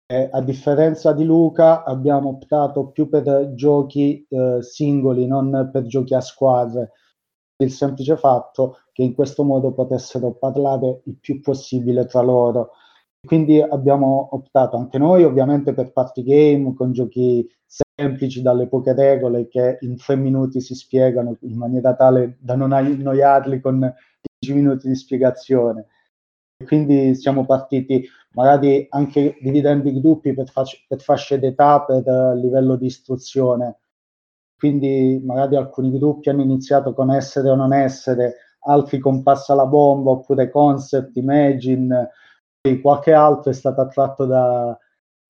[0.06, 6.14] Eh, a differenza di Luca abbiamo optato più per giochi eh, singoli, non per giochi
[6.14, 6.92] a squadre
[7.62, 12.72] il semplice fatto che in questo modo potessero parlare il più possibile tra loro.
[13.24, 19.48] Quindi abbiamo optato anche noi ovviamente per party game con giochi semplici dalle poche regole
[19.48, 23.78] che in tre minuti si spiegano in maniera tale da non annoiarli con
[24.38, 25.86] 10 minuti di spiegazione.
[26.64, 32.34] Quindi siamo partiti magari anche dividendo i gruppi per, fasce, per fasce d'età, per uh,
[32.36, 33.78] livello di istruzione
[34.62, 39.66] quindi magari alcuni gruppi hanno iniziato con essere o non essere, altri con passa la
[39.66, 42.10] bomba oppure concept, imagine,
[42.60, 44.78] e qualche altro è stato attratto da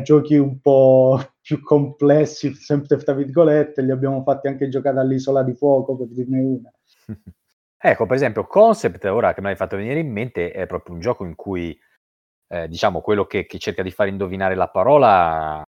[0.02, 5.54] giochi un po' più complessi, sempre tra virgolette, li abbiamo fatti anche giocare all'isola di
[5.54, 6.72] fuoco per dirne una.
[7.84, 11.00] Ecco, per esempio, Concept, ora che me l'hai fatto venire in mente, è proprio un
[11.00, 11.76] gioco in cui,
[12.46, 15.64] eh, diciamo, quello che, che, cerca di far indovinare la parola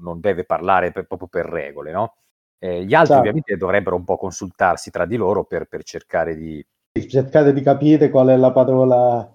[0.00, 2.16] non deve parlare per, proprio per regole, no?
[2.58, 3.20] Eh, gli altri esatto.
[3.20, 6.62] ovviamente dovrebbero un po' consultarsi tra di loro per, per cercare di...
[7.08, 9.34] cercare di capire qual è la parola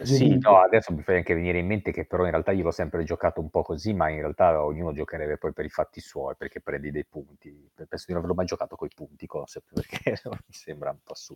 [0.00, 2.70] sì, no, adesso mi fa anche venire in mente che però in realtà io l'ho
[2.70, 6.34] sempre giocato un po' così, ma in realtà ognuno giocherebbe poi per i fatti suoi,
[6.36, 7.70] perché prendi dei punti.
[7.74, 11.14] Penso di non averlo mai giocato con i punti, concept, perché mi sembra un po'
[11.14, 11.34] su.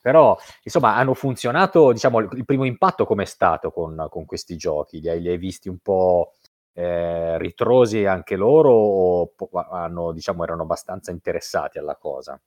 [0.00, 5.00] Però, insomma, hanno funzionato, diciamo, il primo impatto com'è stato con, con questi giochi?
[5.00, 6.34] Li hai, li hai visti un po'
[6.72, 9.32] eh, ritrosi anche loro o
[9.70, 12.40] hanno, diciamo, erano abbastanza interessati alla cosa?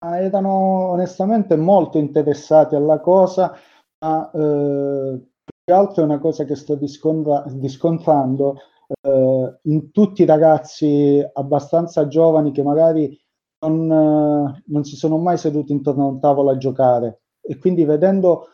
[0.00, 3.52] Ah, erano onestamente molto interessati alla cosa,
[4.00, 5.26] ma eh,
[5.64, 8.58] che altro è una cosa che sto discontra- discontrando
[9.02, 13.18] eh, in tutti i ragazzi abbastanza giovani che magari
[13.66, 17.22] non, eh, non si sono mai seduti intorno a un tavolo a giocare.
[17.40, 18.46] E quindi vedendo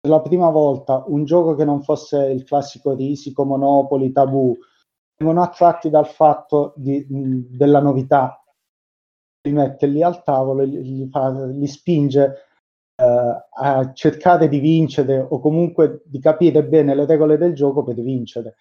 [0.00, 4.54] per la prima volta un gioco che non fosse il classico risico, Monopoli, tabù,
[5.16, 8.42] vengono attratti dal fatto di, della novità,
[9.48, 12.46] li mette lì al tavolo e li, fa, li spinge
[12.96, 17.94] eh, a cercare di vincere o comunque di capire bene le regole del gioco per
[17.94, 18.56] vincere.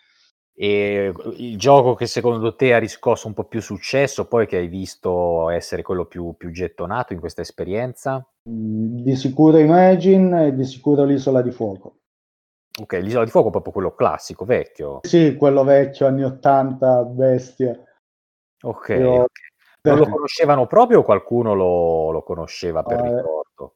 [0.60, 4.68] E il gioco che secondo te ha riscosso un po' più successo, poi che hai
[4.68, 8.28] visto essere quello più, più gettonato in questa esperienza?
[8.50, 12.00] Mm, di sicuro Imagine e di sicuro l'Isola di Fuoco.
[12.80, 15.02] Ok, l'Isola di Fuoco è proprio quello classico, vecchio.
[15.04, 17.80] Sì, quello vecchio, anni 80, bestia.
[18.64, 19.12] Ok, Io...
[19.12, 19.50] okay.
[19.82, 23.76] Non lo conoscevano proprio o qualcuno lo, lo conosceva per eh, ricordo?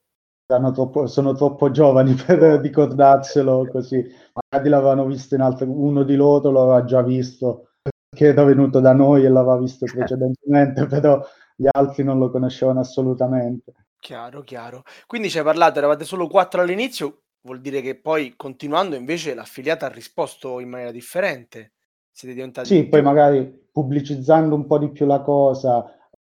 [0.74, 4.06] Troppo, sono troppo giovani per ricordarselo così.
[4.34, 7.70] Magari l'avevano visto in altro, uno di loro lo aveva già visto,
[8.14, 11.24] che era venuto da noi e l'aveva visto precedentemente, però
[11.56, 13.74] gli altri non lo conoscevano assolutamente.
[14.00, 14.84] Chiaro, chiaro.
[15.06, 19.86] Quindi ci hai parlato, eravate solo quattro all'inizio, vuol dire che poi continuando invece l'affiliata
[19.86, 21.74] ha risposto in maniera differente.
[22.12, 22.68] Siete diventati...
[22.68, 25.86] Sì, poi magari pubblicizzando un po' di più la cosa,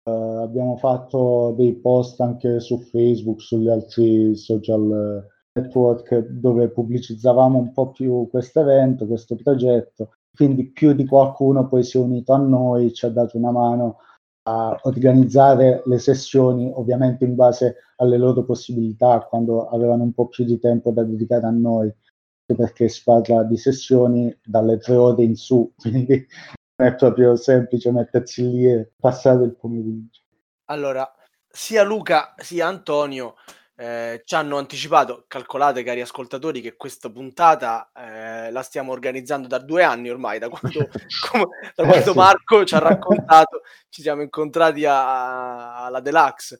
[0.03, 5.25] eh, abbiamo fatto dei post anche su Facebook, sugli altri social
[5.57, 10.11] network dove pubblicizzavamo un po' più questo evento, questo progetto.
[10.33, 13.97] Quindi più di qualcuno poi si è unito a noi, ci ha dato una mano
[14.43, 20.45] a organizzare le sessioni, ovviamente in base alle loro possibilità, quando avevano un po' più
[20.45, 21.93] di tempo da dedicare a noi,
[22.45, 26.25] perché si parla di sessioni dalle tre ore in su, quindi
[26.77, 30.21] non è proprio semplice mettersi lì e passare il pomeriggio.
[30.65, 31.11] Allora,
[31.47, 33.35] sia Luca sia Antonio
[33.79, 39.59] eh, ci hanno anticipato, calcolate cari ascoltatori, che questa puntata eh, la stiamo organizzando da
[39.59, 40.89] due anni ormai, da quando,
[41.29, 46.59] come, da quando Marco ci ha raccontato, ci siamo incontrati alla Deluxe.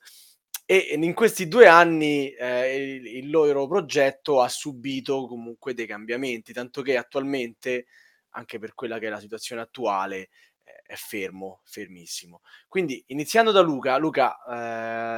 [0.64, 6.54] E in questi due anni eh, il, il loro progetto ha subito comunque dei cambiamenti,
[6.54, 7.86] tanto che attualmente,
[8.38, 10.30] anche per quella che è la situazione attuale,
[10.86, 12.42] è fermo, fermissimo.
[12.68, 14.38] Quindi iniziando da Luca, Luca,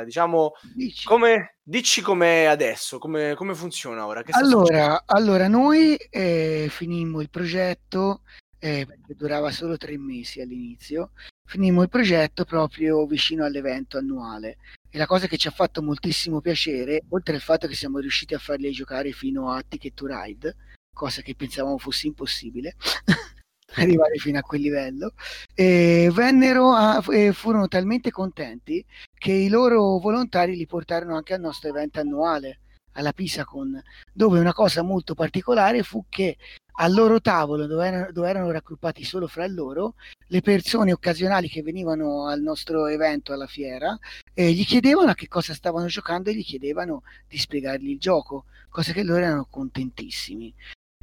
[0.01, 1.05] eh, diciamo, dici.
[1.05, 4.23] come, dici com'è adesso, come, come funziona ora?
[4.31, 8.23] allora, allora, noi eh, finimmo il progetto,
[8.57, 11.11] eh, che durava solo tre mesi all'inizio,
[11.45, 14.57] finimmo il progetto proprio vicino all'evento annuale.
[14.91, 18.33] E la cosa che ci ha fatto moltissimo piacere, oltre al fatto che siamo riusciti
[18.33, 20.55] a farli giocare fino a Ticket to Ride,
[20.99, 22.75] cosa che pensavamo fosse impossibile,
[23.75, 25.13] arrivare fino a quel livello,
[25.53, 28.85] e vennero a, e furono talmente contenti
[29.17, 32.59] che i loro volontari li portarono anche al nostro evento annuale,
[32.93, 33.81] alla Pisacon,
[34.11, 36.35] dove una cosa molto particolare fu che
[36.81, 39.95] al loro tavolo, dove erano, dove erano raggruppati solo fra loro,
[40.27, 43.97] le persone occasionali che venivano al nostro evento, alla fiera,
[44.33, 48.45] eh, gli chiedevano a che cosa stavano giocando e gli chiedevano di spiegargli il gioco,
[48.69, 50.53] cosa che loro erano contentissimi.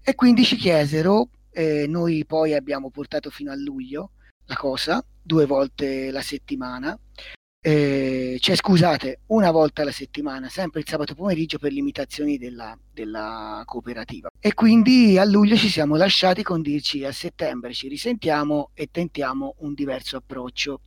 [0.09, 4.13] E quindi ci chiesero eh, noi poi abbiamo portato fino a luglio
[4.45, 6.97] la cosa, due volte la settimana.
[7.61, 13.65] Eh, cioè scusate, una volta alla settimana, sempre il sabato pomeriggio per limitazioni della, della
[13.67, 14.31] cooperativa.
[14.39, 19.57] E quindi a luglio ci siamo lasciati con dirci a settembre ci risentiamo e tentiamo
[19.59, 20.83] un diverso approccio.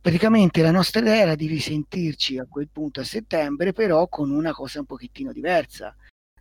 [0.00, 4.50] Praticamente la nostra idea era di risentirci a quel punto a settembre, però con una
[4.50, 5.94] cosa un pochettino diversa.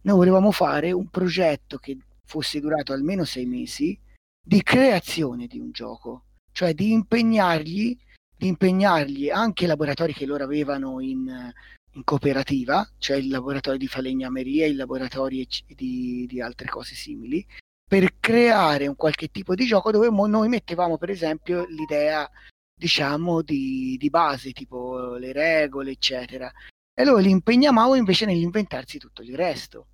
[0.04, 4.00] Noi volevamo fare un progetto che fosse durato almeno sei mesi
[4.44, 7.96] di creazione di un gioco, cioè di impegnargli,
[8.36, 11.52] di impegnargli anche i laboratori che loro avevano in,
[11.92, 17.46] in cooperativa, cioè il laboratorio di falegnameria, i laboratori di, di altre cose simili,
[17.88, 22.28] per creare un qualche tipo di gioco dove noi mettevamo per esempio l'idea
[22.74, 26.52] diciamo di, di base tipo le regole eccetera.
[26.94, 29.88] E loro li impegnavamo invece nell'inventarsi tutto il resto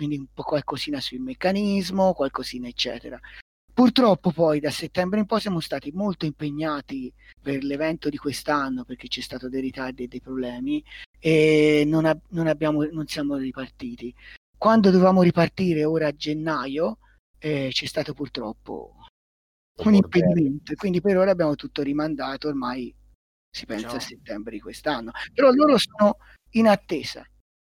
[0.00, 3.20] quindi un po' qualcosina sul meccanismo, qualcosina eccetera.
[3.70, 9.08] Purtroppo poi da settembre in poi siamo stati molto impegnati per l'evento di quest'anno perché
[9.08, 10.82] c'è stato dei ritardi e dei problemi
[11.18, 14.14] e non, ab- non, abbiamo, non siamo ripartiti.
[14.56, 16.96] Quando dovevamo ripartire ora a gennaio
[17.38, 18.94] eh, c'è stato purtroppo
[19.84, 22.94] un impedimento quindi per ora abbiamo tutto rimandato, ormai
[23.54, 23.96] si pensa Ciao.
[23.96, 25.10] a settembre di quest'anno.
[25.34, 26.16] Però loro sono
[26.52, 27.22] in attesa.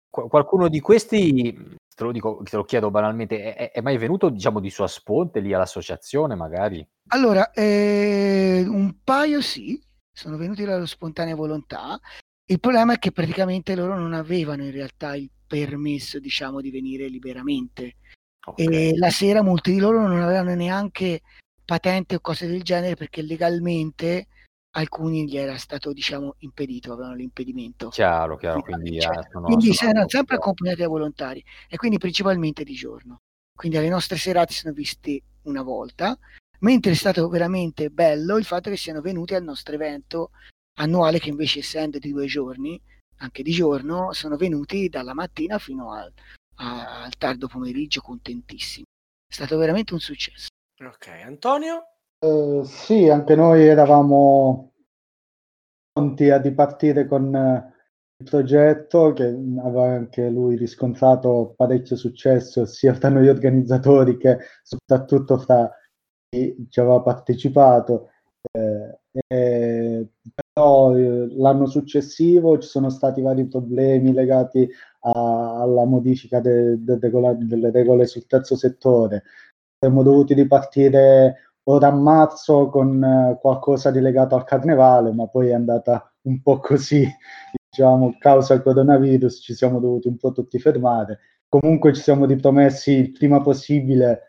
[0.08, 4.60] Qualcuno di questi te lo dico, te lo chiedo banalmente, è, è mai venuto diciamo
[4.60, 6.86] di sua sponte lì all'associazione magari?
[7.08, 9.80] Allora, eh, un paio sì,
[10.12, 11.98] sono venuti dalla spontanea volontà.
[12.44, 17.08] Il problema è che praticamente loro non avevano in realtà il permesso, diciamo, di venire
[17.08, 17.96] liberamente.
[18.44, 18.66] Okay.
[18.66, 21.22] E la sera molti di loro non avevano neanche
[21.64, 24.26] patente o cose del genere perché legalmente
[24.72, 27.88] alcuni gli era stato diciamo impedito, avevano l'impedimento.
[27.88, 32.64] Chiaro, chiaro, quindi, eh, sono, quindi sono erano sempre accompagnati da volontari e quindi principalmente
[32.64, 33.18] di giorno.
[33.54, 36.18] Quindi alle nostre serate sono visti una volta,
[36.60, 40.30] mentre è stato veramente bello il fatto che siano venuti al nostro evento
[40.78, 42.80] annuale che invece essendo di due giorni,
[43.18, 46.12] anche di giorno, sono venuti dalla mattina fino al,
[46.56, 48.84] al tardo pomeriggio contentissimi.
[49.26, 50.48] È stato veramente un successo.
[50.82, 51.91] Ok, Antonio?
[52.24, 54.74] Uh, sì, anche noi eravamo
[55.92, 57.72] pronti a dipartire con uh,
[58.16, 65.36] il progetto che aveva anche lui riscontrato parecchio successo sia tra noi organizzatori che soprattutto
[65.38, 65.68] fra
[66.28, 68.10] chi ci aveva partecipato.
[68.52, 74.68] Eh, eh, però eh, l'anno successivo ci sono stati vari problemi legati
[75.00, 79.24] a, alla modifica de, de regola, delle regole sul terzo settore.
[79.78, 85.48] Siamo dovuti ripartire ora a marzo con eh, qualcosa di legato al carnevale, ma poi
[85.48, 87.06] è andata un po' così,
[87.70, 91.20] diciamo, causa il coronavirus, ci siamo dovuti un po' tutti fermare.
[91.48, 94.22] Comunque ci siamo ripromessi il prima possibile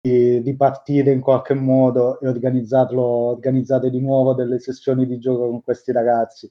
[0.00, 5.62] di, di partire in qualche modo e organizzare di nuovo delle sessioni di gioco con
[5.62, 6.48] questi ragazzi.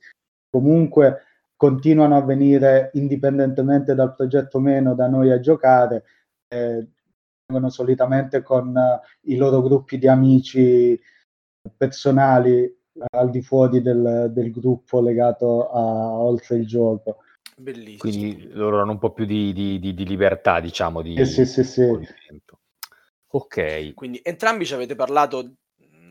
[0.49, 1.23] Comunque
[1.55, 6.03] continuano a venire indipendentemente dal progetto meno da noi a giocare,
[6.47, 6.87] eh,
[7.49, 10.99] vengono solitamente con uh, i loro gruppi di amici
[11.75, 12.71] personali
[13.11, 17.17] al di fuori del, del gruppo legato a oltre il gioco.
[17.57, 17.97] Bellissimo.
[17.97, 21.45] Quindi loro hanno un po' più di, di, di, di libertà, diciamo, di, eh sì,
[21.45, 21.81] sì, sì.
[23.31, 23.93] Ok.
[23.95, 25.55] Quindi entrambi ci avete parlato,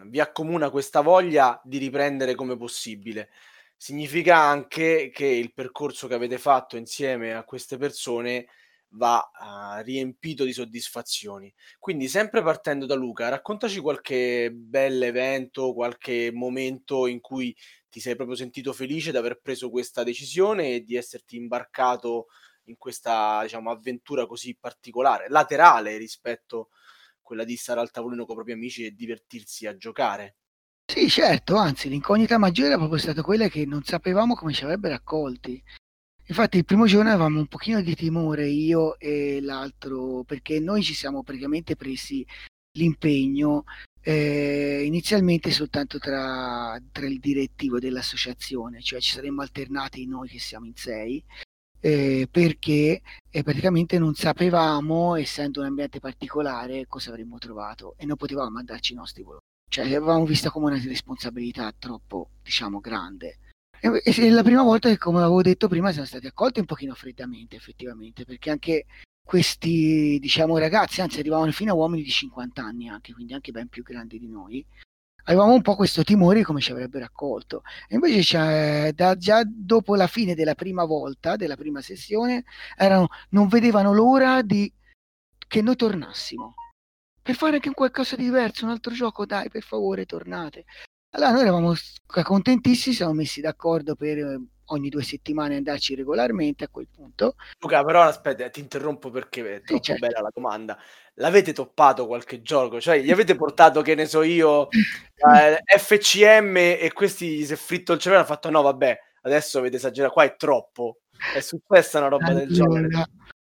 [0.07, 3.29] vi accomuna questa voglia di riprendere come possibile.
[3.77, 8.47] Significa anche che il percorso che avete fatto insieme a queste persone
[8.91, 11.53] va uh, riempito di soddisfazioni.
[11.79, 17.55] Quindi, sempre partendo da Luca, raccontaci qualche bel evento, qualche momento in cui
[17.89, 22.27] ti sei proprio sentito felice di aver preso questa decisione e di esserti imbarcato
[22.65, 26.77] in questa diciamo, avventura così particolare, laterale rispetto a
[27.23, 30.37] quella di stare al tavolino con i propri amici e divertirsi a giocare.
[30.91, 34.95] Sì, certo, anzi, l'incognita maggiore era proprio stata quella che non sapevamo come ci avrebbero
[34.95, 35.63] accolti.
[36.29, 40.93] Infatti il primo giorno avevamo un pochino di timore io e l'altro, perché noi ci
[40.93, 42.25] siamo praticamente presi
[42.73, 43.65] l'impegno
[44.03, 50.67] eh, inizialmente soltanto tra, tra, il direttivo dell'associazione, cioè ci saremmo alternati noi che siamo
[50.67, 51.23] in sei,
[51.81, 58.17] eh, perché eh, praticamente non sapevamo, essendo un ambiente particolare, cosa avremmo trovato e non
[58.17, 59.47] potevamo mandarci i nostri volontari.
[59.71, 63.39] Cioè l'avevamo vista come una responsabilità troppo, diciamo, grande.
[63.81, 68.25] E, la prima volta come avevo detto prima, siamo stati accolti un pochino freddamente, effettivamente,
[68.25, 68.87] perché anche
[69.23, 73.69] questi, diciamo, ragazzi, anzi arrivavano fino a uomini di 50 anni anche, quindi anche ben
[73.69, 74.65] più grandi di noi,
[75.25, 77.63] avevamo un po' questo timore di come ci avrebbero accolto.
[77.89, 82.45] E invece da, già dopo la fine della prima volta, della prima sessione,
[82.77, 84.73] erano, non vedevano l'ora di,
[85.47, 86.55] che noi tornassimo.
[87.23, 90.65] Per fare anche qualcosa di diverso, un altro gioco, dai, per favore, tornate.
[91.11, 91.75] Allora noi eravamo
[92.07, 97.37] contentissimi, siamo messi d'accordo per eh, ogni due settimane andarci regolarmente a quel punto.
[97.61, 100.07] Luca, però aspetta, ti interrompo perché è troppo certo.
[100.07, 100.79] bella la domanda.
[101.15, 102.81] L'avete toppato qualche gioco?
[102.81, 107.93] Cioè, gli avete portato, che ne so io, eh, FCM e questi si è fritto
[107.93, 110.99] il cervello e hanno fatto no, vabbè, adesso avete esagerato, qua è troppo.
[111.35, 113.07] È successa una roba allora, del genere.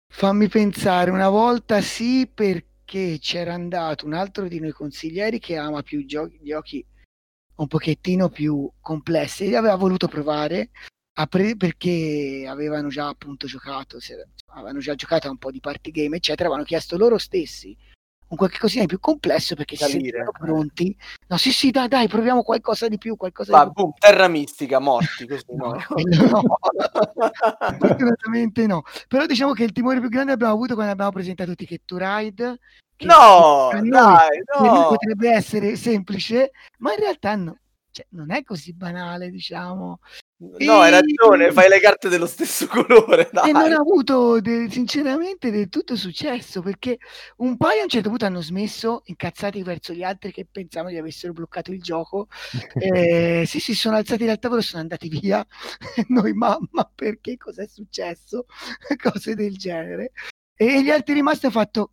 [0.08, 5.82] Fammi pensare, una volta sì perché c'era andato un altro di noi consiglieri che ama
[5.84, 6.86] più giochi, giochi
[7.56, 10.70] un pochettino più complesse e aveva voluto provare
[11.30, 14.00] pre- perché avevano già appunto giocato,
[14.48, 17.78] avevano già giocato a un po' di party game, eccetera, avevano chiesto loro stessi
[18.32, 20.96] un qualche cosina di più complesso perché si sentivano pronti.
[21.28, 24.80] No, sì, sì, dai, dai, proviamo qualcosa di più, qualcosa Va, di boom, terra mistica,
[24.80, 25.74] morti, così no.
[25.74, 25.82] no.
[27.78, 28.84] Fortunatamente no.
[29.10, 32.60] Però diciamo che il timore più grande abbiamo avuto quando abbiamo presentato Ticket to Ride
[33.06, 34.88] no, dai, no.
[34.90, 37.58] potrebbe essere semplice, ma in realtà no.
[37.92, 40.00] Cioè, non è così banale, diciamo.
[40.58, 43.30] No, hai ragione, fai le carte dello stesso colore.
[43.32, 43.50] Dai.
[43.50, 46.98] E non ha avuto de- sinceramente del tutto successo perché
[47.38, 50.98] un paio a un certo punto hanno smesso, incazzati verso gli altri che pensavano di
[50.98, 52.28] avessero bloccato il gioco.
[52.74, 55.46] eh, sì, si sono alzati dal tavolo e sono andati via.
[56.08, 58.46] Noi, mamma, perché cos'è successo?
[58.98, 60.12] Cose del genere.
[60.56, 61.92] E gli altri rimasti hanno fatto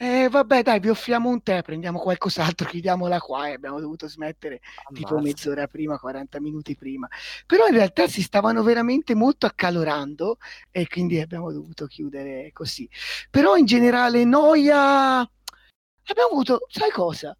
[0.00, 4.60] eh, vabbè, dai, vi offriamo un tè, prendiamo qualcos'altro, chiudiamola qua e abbiamo dovuto smettere
[4.84, 4.92] Ammazza.
[4.92, 7.08] tipo mezz'ora prima, 40 minuti prima.
[7.46, 10.38] Però in realtà si stavano veramente molto accalorando
[10.70, 12.88] e quindi abbiamo dovuto chiudere così.
[13.28, 17.36] Però in generale noia abbiamo avuto, sai cosa?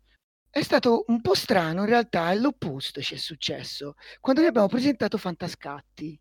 [0.51, 3.95] È stato un po' strano, in realtà è l'opposto ci è successo.
[4.21, 6.19] Quando noi abbiamo presentato Fantascatti,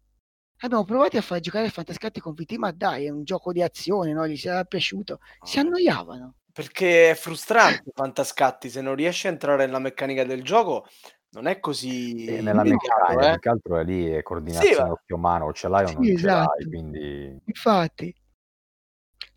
[0.60, 3.62] abbiamo provato a far giocare a Fantascatti con VT, ma dai, è un gioco di
[3.62, 4.28] azione, no?
[4.28, 6.36] gli si era piaciuto, si annoiavano.
[6.52, 10.88] Perché è frustrante Fantascatti, se non riesci a entrare nella meccanica del gioco,
[11.32, 13.32] non è così e nella meccanica, eh?
[13.32, 16.14] più che altro è lì è coordinazione sì, occhio mano, ce l'hai o non sì,
[16.14, 16.54] esatto.
[16.56, 17.42] ce l'hai, quindi...
[17.46, 18.16] Infatti.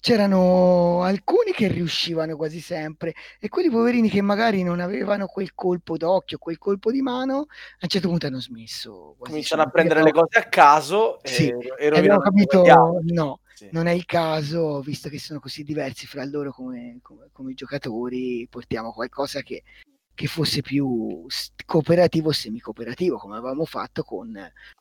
[0.00, 5.96] C'erano alcuni che riuscivano quasi sempre e quelli poverini che magari non avevano quel colpo
[5.96, 9.14] d'occhio, quel colpo di mano, a un certo punto hanno smesso.
[9.18, 13.68] Cominciano a prendere le cose a caso sì, e, e abbiamo capito no, sì.
[13.72, 18.46] non è il caso, visto che sono così diversi fra loro come, come, come giocatori,
[18.50, 19.62] portiamo qualcosa che,
[20.14, 21.26] che fosse più
[21.66, 24.34] cooperativo o semi-cooperativo, come avevamo fatto con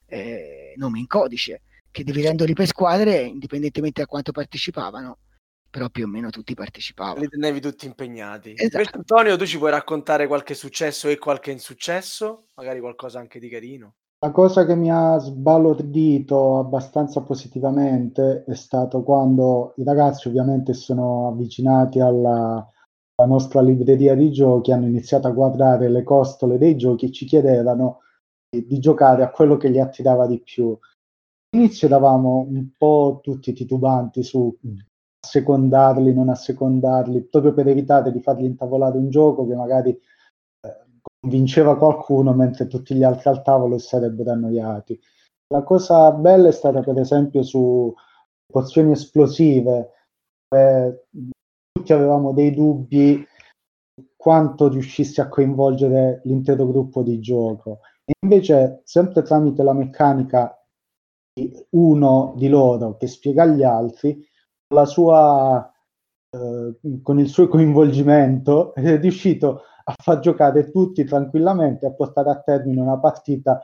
[0.06, 1.62] eh, Nome in Codice
[1.92, 5.18] che dividendoli per squadre, indipendentemente da quanto partecipavano,
[5.70, 7.20] però più o meno tutti partecipavano.
[7.20, 8.54] Li tenevi tutti impegnati.
[8.56, 8.78] Esatto.
[8.78, 12.46] Invece, Antonio, tu ci puoi raccontare qualche successo e qualche insuccesso?
[12.56, 13.94] Magari qualcosa anche di carino?
[14.22, 21.30] La cosa che mi ha sbalordito abbastanza positivamente è stato quando i ragazzi ovviamente sono
[21.30, 22.70] avvicinati alla,
[23.16, 27.26] alla nostra libreria di giochi, hanno iniziato a guardare le costole dei giochi e ci
[27.26, 28.02] chiedevano
[28.50, 30.78] di, di giocare a quello che gli attirava di più
[31.52, 34.56] all'inizio eravamo un po' tutti titubanti su
[35.22, 40.86] assecondarli, non assecondarli, proprio per evitare di fargli intavolare un gioco che magari eh,
[41.22, 45.00] convinceva qualcuno mentre tutti gli altri al tavolo sarebbero annoiati.
[45.52, 47.94] La cosa bella è stata per esempio su
[48.46, 49.92] pozioni esplosive,
[50.56, 51.06] eh,
[51.72, 53.26] tutti avevamo dei dubbi
[54.16, 57.80] quanto riuscissi a coinvolgere l'intero gruppo di gioco.
[58.06, 60.59] E invece, sempre tramite la meccanica
[61.72, 64.28] uno di loro che spiega agli altri
[64.86, 65.72] sua,
[66.30, 72.40] eh, con il suo coinvolgimento è riuscito a far giocare tutti tranquillamente a portare a
[72.40, 73.60] termine una partita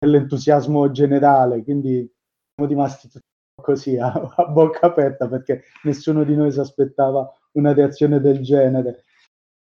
[0.00, 1.62] nell'entusiasmo generale.
[1.62, 2.10] Quindi
[2.54, 3.26] siamo rimasti tutti
[3.60, 9.04] così a, a bocca aperta perché nessuno di noi si aspettava una reazione del genere.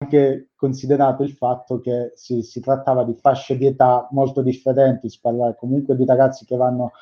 [0.01, 5.19] Anche considerato il fatto che si, si trattava di fasce di età molto differenti, si
[5.21, 6.93] parla comunque di ragazzi che vanno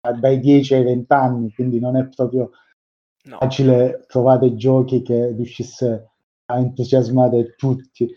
[0.00, 2.50] dai 10 ai 20 anni, quindi non è proprio
[3.24, 3.38] no.
[3.38, 6.10] facile trovare giochi che riuscisse
[6.46, 8.08] a entusiasmare tutti.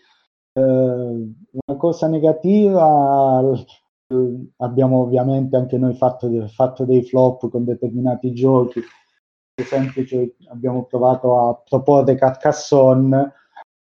[0.54, 3.42] Eh, una cosa negativa,
[4.08, 8.82] eh, abbiamo ovviamente anche noi fatto, fatto, dei flop con determinati giochi,
[9.54, 13.34] per esempio cioè, abbiamo provato a proporre Carcassonne,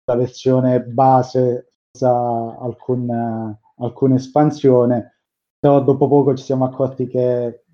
[0.05, 5.17] la versione base senza alcun, alcuna espansione,
[5.59, 7.65] però dopo poco ci siamo accorti che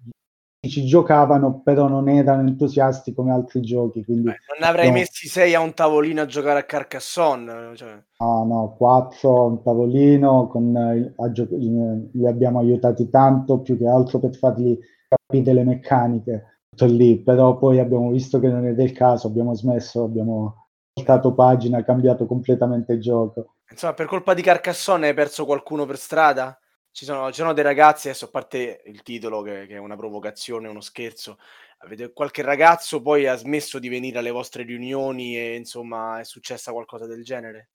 [0.69, 4.03] ci giocavano, però non erano entusiasti come altri giochi.
[4.03, 4.93] Quindi, Beh, non avrei no.
[4.93, 7.75] messi sei a un tavolino a giocare a Carcassonne?
[7.75, 8.03] Cioè...
[8.19, 13.87] No, no, quattro a un tavolino, con, eh, gio- li abbiamo aiutati tanto, più che
[13.87, 16.47] altro per fargli capire le meccaniche.
[16.79, 21.83] Lì, però poi abbiamo visto che non è del caso, abbiamo smesso, abbiamo voltato pagina,
[21.83, 23.55] cambiato completamente il gioco.
[23.69, 26.57] Insomma, per colpa di Carcassonne hai perso qualcuno per strada?
[26.93, 29.95] Ci sono, ci sono dei ragazzi, adesso a parte il titolo che, che è una
[29.95, 31.39] provocazione, uno scherzo,
[31.79, 36.71] avete qualche ragazzo poi ha smesso di venire alle vostre riunioni e insomma è successa
[36.71, 37.69] qualcosa del genere?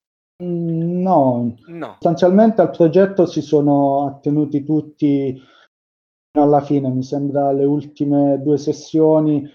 [0.45, 1.93] Mm, no, No.
[1.95, 8.57] sostanzialmente al progetto si sono attenuti tutti fino alla fine, mi sembra le ultime due
[8.57, 9.51] sessioni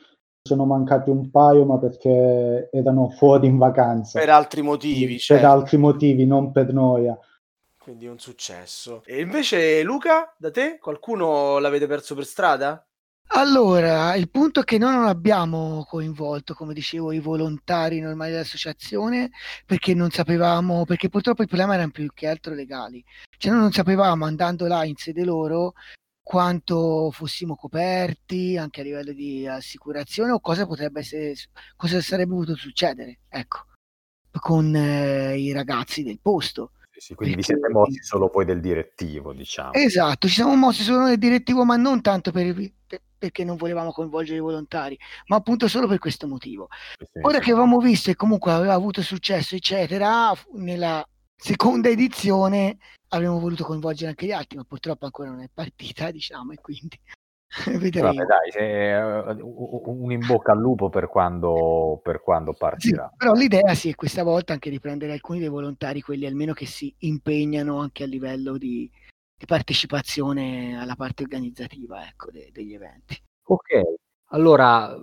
[0.45, 4.19] sono mancati un paio, ma perché erano fuori in vacanza.
[4.19, 5.47] Per altri motivi, per certo.
[5.47, 7.17] altri motivi, non per noia.
[7.83, 9.03] Quindi un successo.
[9.05, 12.87] E invece Luca, da te, qualcuno l'avete perso per strada?
[13.35, 19.31] Allora, il punto è che noi non abbiamo coinvolto, come dicevo, i volontari normali dell'associazione
[19.65, 23.03] perché non sapevamo, perché purtroppo il problema erano più che altro legali.
[23.37, 25.73] Cioè noi non sapevamo, andando là in sede loro,
[26.21, 31.35] quanto fossimo coperti anche a livello di assicurazione o cosa potrebbe essere,
[31.75, 33.65] cosa sarebbe potuto succedere, ecco,
[34.39, 36.71] con eh, i ragazzi del posto
[37.03, 39.73] sì, quindi vi siete mossi solo poi del direttivo, diciamo.
[39.73, 42.53] Esatto, ci siamo mossi solo del direttivo, ma non tanto per,
[42.87, 46.69] per, perché non volevamo coinvolgere i volontari, ma appunto solo per questo motivo.
[46.97, 47.43] Sì, Ora sì.
[47.43, 52.77] che avevamo visto e comunque aveva avuto successo, eccetera, nella seconda edizione
[53.09, 56.97] avremmo voluto coinvolgere anche gli altri, ma purtroppo ancora non è partita, diciamo, e quindi
[57.77, 58.13] Vedremo.
[58.13, 58.93] Vabbè, dai, se,
[59.41, 63.07] uh, un in bocca al lupo per quando, per quando partirà.
[63.11, 66.53] Sì, però l'idea sì è questa volta anche di prendere alcuni dei volontari, quelli almeno
[66.53, 68.89] che si impegnano anche a livello di,
[69.37, 73.21] di partecipazione alla parte organizzativa ecco, de, degli eventi.
[73.45, 73.81] Ok,
[74.29, 74.97] allora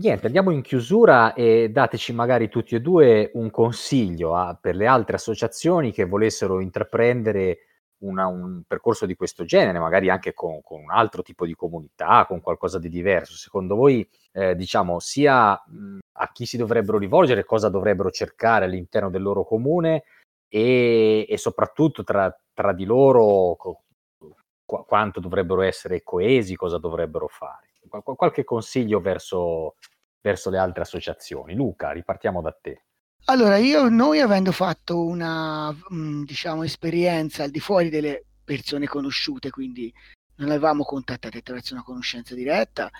[0.00, 4.86] niente, andiamo in chiusura e dateci magari tutti e due un consiglio a, per le
[4.86, 7.58] altre associazioni che volessero intraprendere
[8.04, 12.24] una, un percorso di questo genere, magari anche con, con, un altro tipo di comunità,
[12.26, 17.68] con qualcosa di diverso, secondo voi, eh, diciamo, sia a chi si dovrebbero rivolgere, cosa
[17.68, 20.04] dovrebbero cercare all'interno del loro comune
[20.48, 27.70] e, e soprattutto tra, tra, di loro qu- quanto dovrebbero essere coesi, cosa dovrebbero fare?
[27.88, 29.76] Qu- qualche consiglio verso,
[30.20, 31.54] verso le altre associazioni.
[31.54, 32.84] Luca, ripartiamo da te.
[33.26, 39.48] Allora, io, noi avendo fatto una mh, diciamo, esperienza al di fuori delle persone conosciute,
[39.48, 39.90] quindi
[40.36, 42.90] non avevamo contattate attraverso una conoscenza diretta,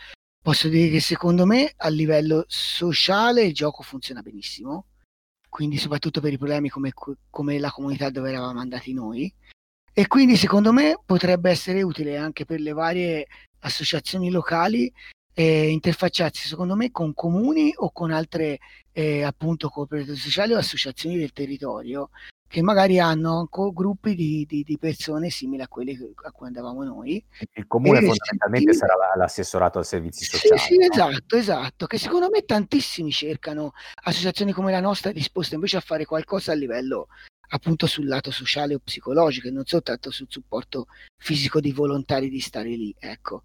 [0.41, 4.87] posso dire che secondo me a livello sociale il gioco funziona benissimo,
[5.51, 6.93] quindi soprattutto per i problemi come,
[7.29, 9.33] come la comunità dove eravamo andati noi.
[9.93, 13.27] E quindi secondo me potrebbe essere utile anche per le varie
[13.61, 14.91] associazioni locali
[15.35, 18.59] eh, interfacciarsi secondo me con comuni o con altre
[18.93, 22.11] eh, appunto cooperative sociali o associazioni del territorio
[22.47, 26.85] che magari hanno anche gruppi di, di, di, persone simili a quelli a cui andavamo
[26.85, 27.25] noi.
[27.55, 28.93] Il comune fondamentalmente sentire...
[28.97, 30.61] sarà l'assessorato ai servizi sociali.
[30.61, 30.85] Sì, sì no?
[30.85, 33.73] esatto, esatto, che secondo me tantissimi cercano
[34.05, 37.09] associazioni come la nostra disposte invece a fare qualcosa a livello
[37.49, 42.39] appunto sul lato sociale o psicologico e non soltanto sul supporto fisico di volontari di
[42.39, 43.43] stare lì, ecco.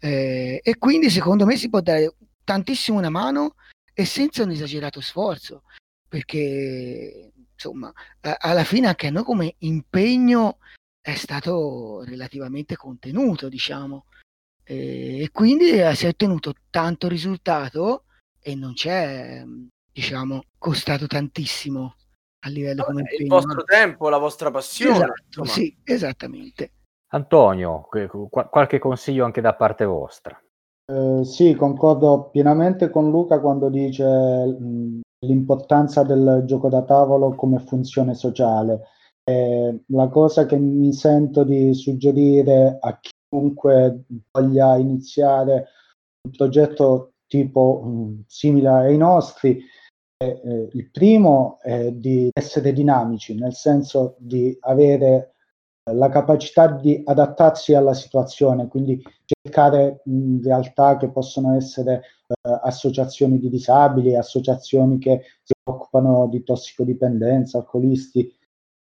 [0.00, 3.56] Eh, e quindi secondo me si può dare tantissimo una mano
[3.92, 5.64] e senza un esagerato sforzo,
[6.08, 10.58] perché insomma, alla fine anche a noi come impegno
[11.00, 14.06] è stato relativamente contenuto, diciamo,
[14.62, 18.04] e quindi si è ottenuto tanto risultato
[18.40, 19.42] e non c'è,
[19.90, 21.96] diciamo, costato tantissimo
[22.40, 23.22] a livello come impegno.
[23.22, 24.94] Il vostro tempo, la vostra passione.
[24.94, 26.72] Esatto, sì, esattamente.
[27.10, 27.88] Antonio,
[28.50, 30.38] qualche consiglio anche da parte vostra?
[30.90, 34.04] Eh, sì, concordo pienamente con Luca quando dice
[35.20, 38.82] l'importanza del gioco da tavolo come funzione sociale.
[39.24, 45.68] Eh, la cosa che mi sento di suggerire a chiunque voglia iniziare
[46.22, 49.62] un progetto tipo mh, simile ai nostri
[50.20, 55.34] eh, il primo è di essere dinamici, nel senso di avere
[55.92, 63.38] la capacità di adattarsi alla situazione, quindi cercare in realtà che possono essere eh, associazioni
[63.38, 68.34] di disabili, associazioni che si occupano di tossicodipendenza, alcolisti,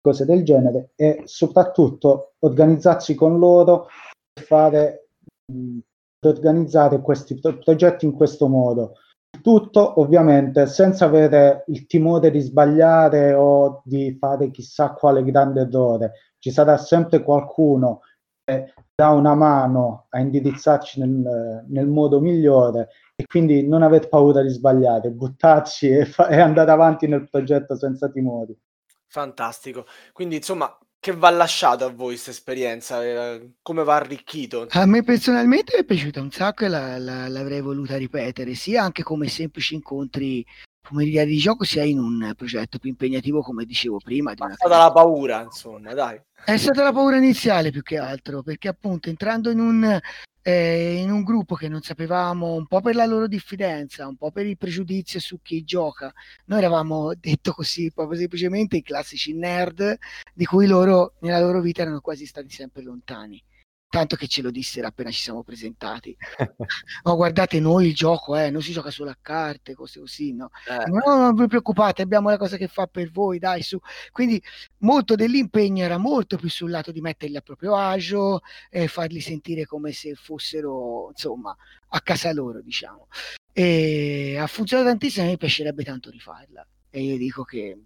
[0.06, 3.88] cose del genere e soprattutto organizzarsi con loro
[4.32, 5.08] per fare
[5.52, 5.78] mh,
[6.24, 8.94] organizzare questi pro- progetti in questo modo.
[9.42, 16.12] Tutto ovviamente senza avere il timore di sbagliare o di fare chissà quale grande errore,
[16.46, 18.02] ci sarà sempre qualcuno
[18.44, 24.42] che dà una mano a indirizzarci nel, nel modo migliore e quindi non aver paura
[24.42, 28.56] di sbagliare, buttarci e, fa- e andare avanti nel progetto senza timori.
[29.08, 29.86] Fantastico.
[30.12, 33.02] Quindi, insomma, che va lasciato a voi questa esperienza?
[33.02, 34.68] Eh, come va arricchito?
[34.70, 39.02] A me personalmente è piaciuta un sacco e la, la, l'avrei voluta ripetere, sia anche
[39.02, 40.46] come semplici incontri
[40.88, 44.34] pomeridiani di gioco sia in un progetto più impegnativo, come dicevo prima.
[44.34, 46.20] Di è stata la paura, insomma, dai.
[46.44, 50.00] È stata la paura iniziale più che altro, perché appunto entrando in un,
[50.42, 54.30] eh, in un gruppo che non sapevamo, un po' per la loro diffidenza, un po'
[54.30, 56.12] per il pregiudizio su chi gioca,
[56.46, 59.98] noi eravamo, detto così, proprio semplicemente i classici nerd
[60.32, 63.42] di cui loro nella loro vita erano quasi stati sempre lontani
[63.88, 66.16] tanto che ce lo dissero appena ci siamo presentati.
[67.04, 70.50] no, guardate, noi il gioco, eh, non si gioca solo a carte, cose così, no?
[70.68, 70.90] Eh.
[70.90, 71.16] no?
[71.16, 73.78] Non vi preoccupate, abbiamo la cosa che fa per voi, dai, su.
[74.10, 74.42] Quindi
[74.78, 79.64] molto dell'impegno era molto più sul lato di metterli a proprio agio e farli sentire
[79.64, 81.56] come se fossero, insomma,
[81.88, 83.08] a casa loro, diciamo.
[83.52, 86.66] E ha funzionato tantissimo, mi piacerebbe tanto rifarla.
[86.90, 87.78] E io dico che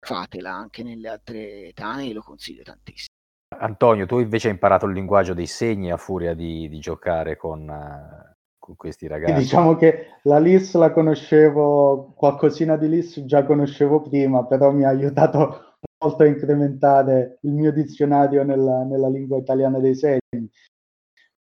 [0.00, 3.13] fatela anche nelle altre età, e lo consiglio tantissimo.
[3.58, 7.68] Antonio, tu invece hai imparato il linguaggio dei segni a furia di, di giocare con,
[7.68, 9.34] uh, con, questi ragazzi.
[9.34, 14.88] Diciamo che la LIS la conoscevo, qualcosina di LIS già conoscevo prima, però mi ha
[14.88, 20.50] aiutato molto a incrementare il mio dizionario nella, nella lingua italiana dei segni.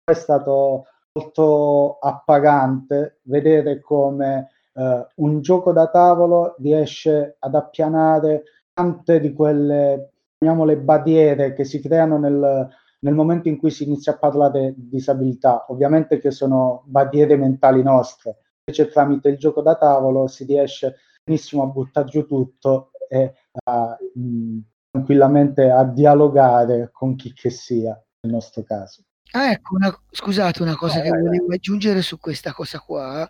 [0.03, 8.43] È stato molto appagante vedere come uh, un gioco da tavolo riesce ad appianare
[8.74, 12.70] tante di quelle chiamiamole barriere che si creano nel,
[13.00, 17.82] nel momento in cui si inizia a parlare di disabilità, ovviamente che sono barriere mentali
[17.82, 23.34] nostre, invece tramite il gioco da tavolo si riesce benissimo a buttare giù tutto e
[23.66, 24.58] a, mh,
[24.92, 29.04] tranquillamente a dialogare con chi che sia nel nostro caso.
[29.32, 33.28] Ah, ecco, una, scusate, una cosa eh, che volevo aggiungere su questa cosa qua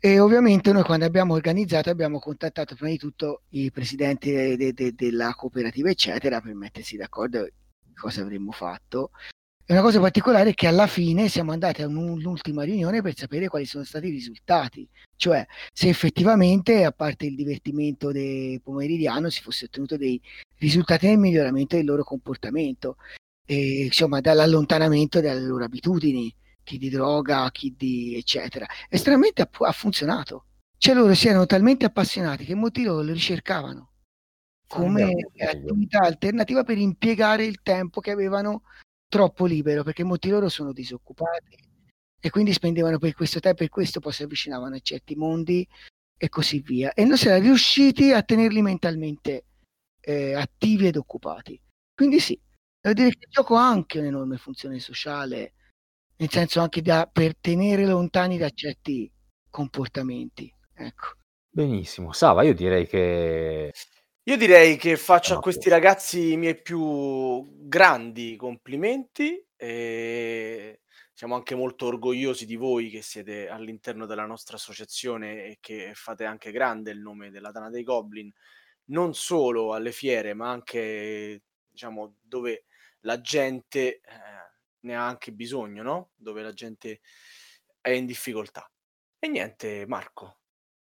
[0.00, 4.72] e ovviamente noi quando abbiamo organizzato abbiamo contattato prima di tutto i presidenti de, de,
[4.72, 7.46] de, della cooperativa, eccetera, per mettersi d'accordo
[7.94, 9.10] cosa avremmo fatto.
[9.70, 13.48] E una cosa particolare è che alla fine siamo andati a un'ultima riunione per sapere
[13.48, 19.42] quali sono stati i risultati, cioè se effettivamente, a parte il divertimento del pomeridiano, si
[19.42, 20.18] fosse ottenuto dei
[20.56, 22.96] risultati nel miglioramento del loro comportamento,
[23.44, 26.34] e, insomma dall'allontanamento dalle loro abitudini
[26.68, 28.66] chi di droga, chi di eccetera.
[28.88, 30.44] Estremamente ha, ha funzionato.
[30.76, 33.92] cioè loro si erano talmente appassionati che molti loro lo ricercavano
[34.68, 38.64] come attività alternativa per impiegare il tempo che avevano
[39.08, 41.56] troppo libero, perché molti loro sono disoccupati
[42.20, 45.66] e quindi spendevano per questo tempo e questo poi si avvicinavano a certi mondi
[46.18, 46.92] e così via.
[46.92, 49.44] E non si era riusciti a tenerli mentalmente
[50.00, 51.58] eh, attivi ed occupati.
[51.94, 52.38] Quindi sì,
[52.78, 55.54] devo dire che il gioco ha anche un'enorme funzione sociale,
[56.18, 59.10] nel senso anche da, per tenere lontani da certi
[59.50, 60.52] comportamenti.
[60.74, 61.16] Ecco.
[61.48, 63.72] Benissimo, Sava, io direi che
[64.28, 70.80] io direi che faccio a questi ragazzi i miei più grandi complimenti e
[71.14, 76.26] siamo anche molto orgogliosi di voi che siete all'interno della nostra associazione e che fate
[76.26, 78.30] anche grande il nome della Tana dei Goblin,
[78.90, 82.66] non solo alle fiere, ma anche diciamo dove
[83.00, 84.00] la gente eh,
[84.88, 86.10] ne ha anche bisogno, no?
[86.16, 87.00] Dove la gente
[87.80, 88.68] è in difficoltà.
[89.18, 90.38] E niente, Marco,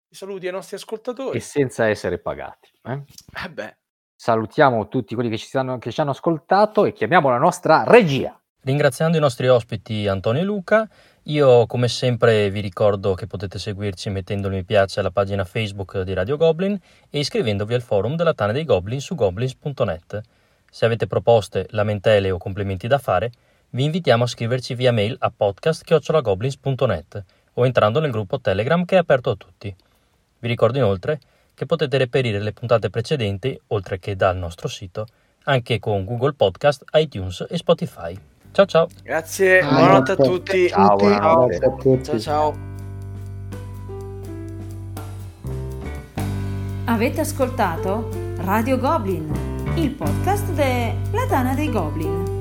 [0.08, 1.36] saluti ai nostri ascoltatori.
[1.36, 2.70] E senza essere pagati.
[2.84, 3.02] Eh?
[3.44, 3.76] Eh beh.
[4.14, 8.40] Salutiamo tutti quelli che ci, stanno, che ci hanno ascoltato e chiamiamo la nostra regia.
[8.62, 10.88] Ringraziando i nostri ospiti Antonio e Luca,
[11.24, 16.14] io come sempre vi ricordo che potete seguirci mettendo mi piace alla pagina Facebook di
[16.14, 16.78] Radio Goblin
[17.10, 20.20] e iscrivendovi al forum della Tana dei Goblin su goblins.net.
[20.70, 23.30] Se avete proposte, lamentele o complimenti da fare,
[23.70, 28.98] vi invitiamo a scriverci via mail a podcast.goblins.net o entrando nel gruppo Telegram che è
[28.98, 29.74] aperto a tutti.
[30.38, 31.18] Vi ricordo inoltre
[31.54, 35.06] che potete reperire le puntate precedenti, oltre che dal nostro sito,
[35.44, 38.18] anche con Google Podcast, iTunes e Spotify.
[38.52, 38.88] Ciao ciao.
[39.02, 40.68] Grazie, ah, buonanotte a tutti.
[40.68, 41.56] Ciao, buonanotte.
[41.56, 42.04] a tutti.
[42.04, 42.74] Ciao ciao.
[46.84, 52.35] Avete ascoltato Radio Goblin, il podcast della Tana dei Goblin.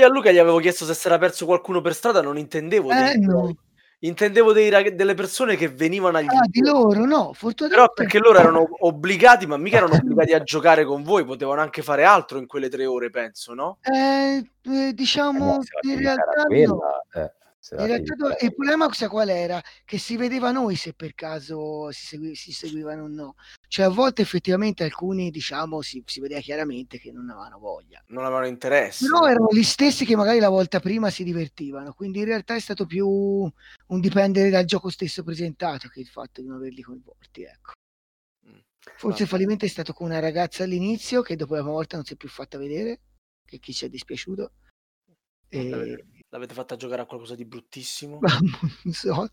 [0.00, 2.90] Io a Luca gli avevo chiesto se si era perso qualcuno per strada, non intendevo
[2.90, 3.54] eh, dei, no.
[3.98, 8.66] intendevo dei, delle persone che venivano agli ah, di loro, no, Però perché loro erano
[8.78, 12.70] obbligati, ma mica erano obbligati a giocare con voi, potevano anche fare altro in quelle
[12.70, 13.76] tre ore, penso, no?
[13.82, 16.80] Eh, eh, diciamo, eh, in realtà no.
[17.12, 17.32] Eh.
[17.68, 19.62] Realtà, il problema qual era?
[19.84, 23.34] Che si vedeva noi se per caso si, segui, si seguivano o no.
[23.68, 28.02] Cioè a volte effettivamente alcuni diciamo si, si, vedeva chiaramente che non avevano voglia.
[28.08, 29.04] Non avevano interesse.
[29.04, 31.92] Però erano gli stessi che magari la volta prima si divertivano.
[31.92, 36.40] Quindi in realtà è stato più un dipendere dal gioco stesso presentato che il fatto
[36.40, 37.42] di non averli coinvolti.
[37.42, 37.72] Ecco.
[38.48, 38.58] Mm.
[38.96, 42.06] Forse il fallimento è stato con una ragazza all'inizio che dopo la prima volta non
[42.06, 43.00] si è più fatta vedere,
[43.44, 44.52] che chi ci è dispiaciuto.
[45.50, 46.04] E...
[46.32, 48.20] L'avete fatta giocare a qualcosa di bruttissimo?
[48.84, 49.28] non so,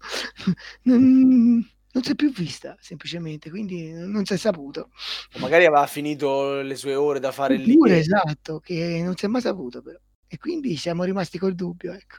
[0.83, 4.89] non, non si è più vista semplicemente, quindi non si è saputo.
[5.35, 7.75] O magari aveva finito le sue ore da fare lì.
[7.75, 9.99] Pure, esatto, che non si è mai saputo però.
[10.27, 12.17] E quindi siamo rimasti col dubbio, ecco.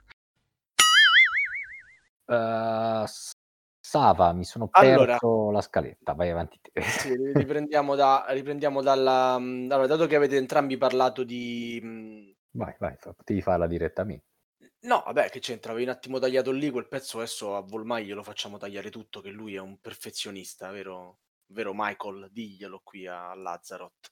[2.26, 3.04] Uh,
[3.80, 6.80] Sava, mi sono perso allora, la scaletta, vai avanti te.
[6.82, 9.34] Sì, riprendiamo, da, riprendiamo dalla...
[9.34, 12.32] Allora, dato che avete entrambi parlato di...
[12.50, 14.26] Vai, vai, potevi farla direttamente.
[14.82, 15.70] No, vabbè, che c'entra?
[15.70, 19.30] Avevi un attimo tagliato lì quel pezzo, adesso a Volmai lo facciamo tagliare tutto, che
[19.30, 22.28] lui è un perfezionista, vero, vero Michael?
[22.32, 24.06] Diglielo qui a Lazarot.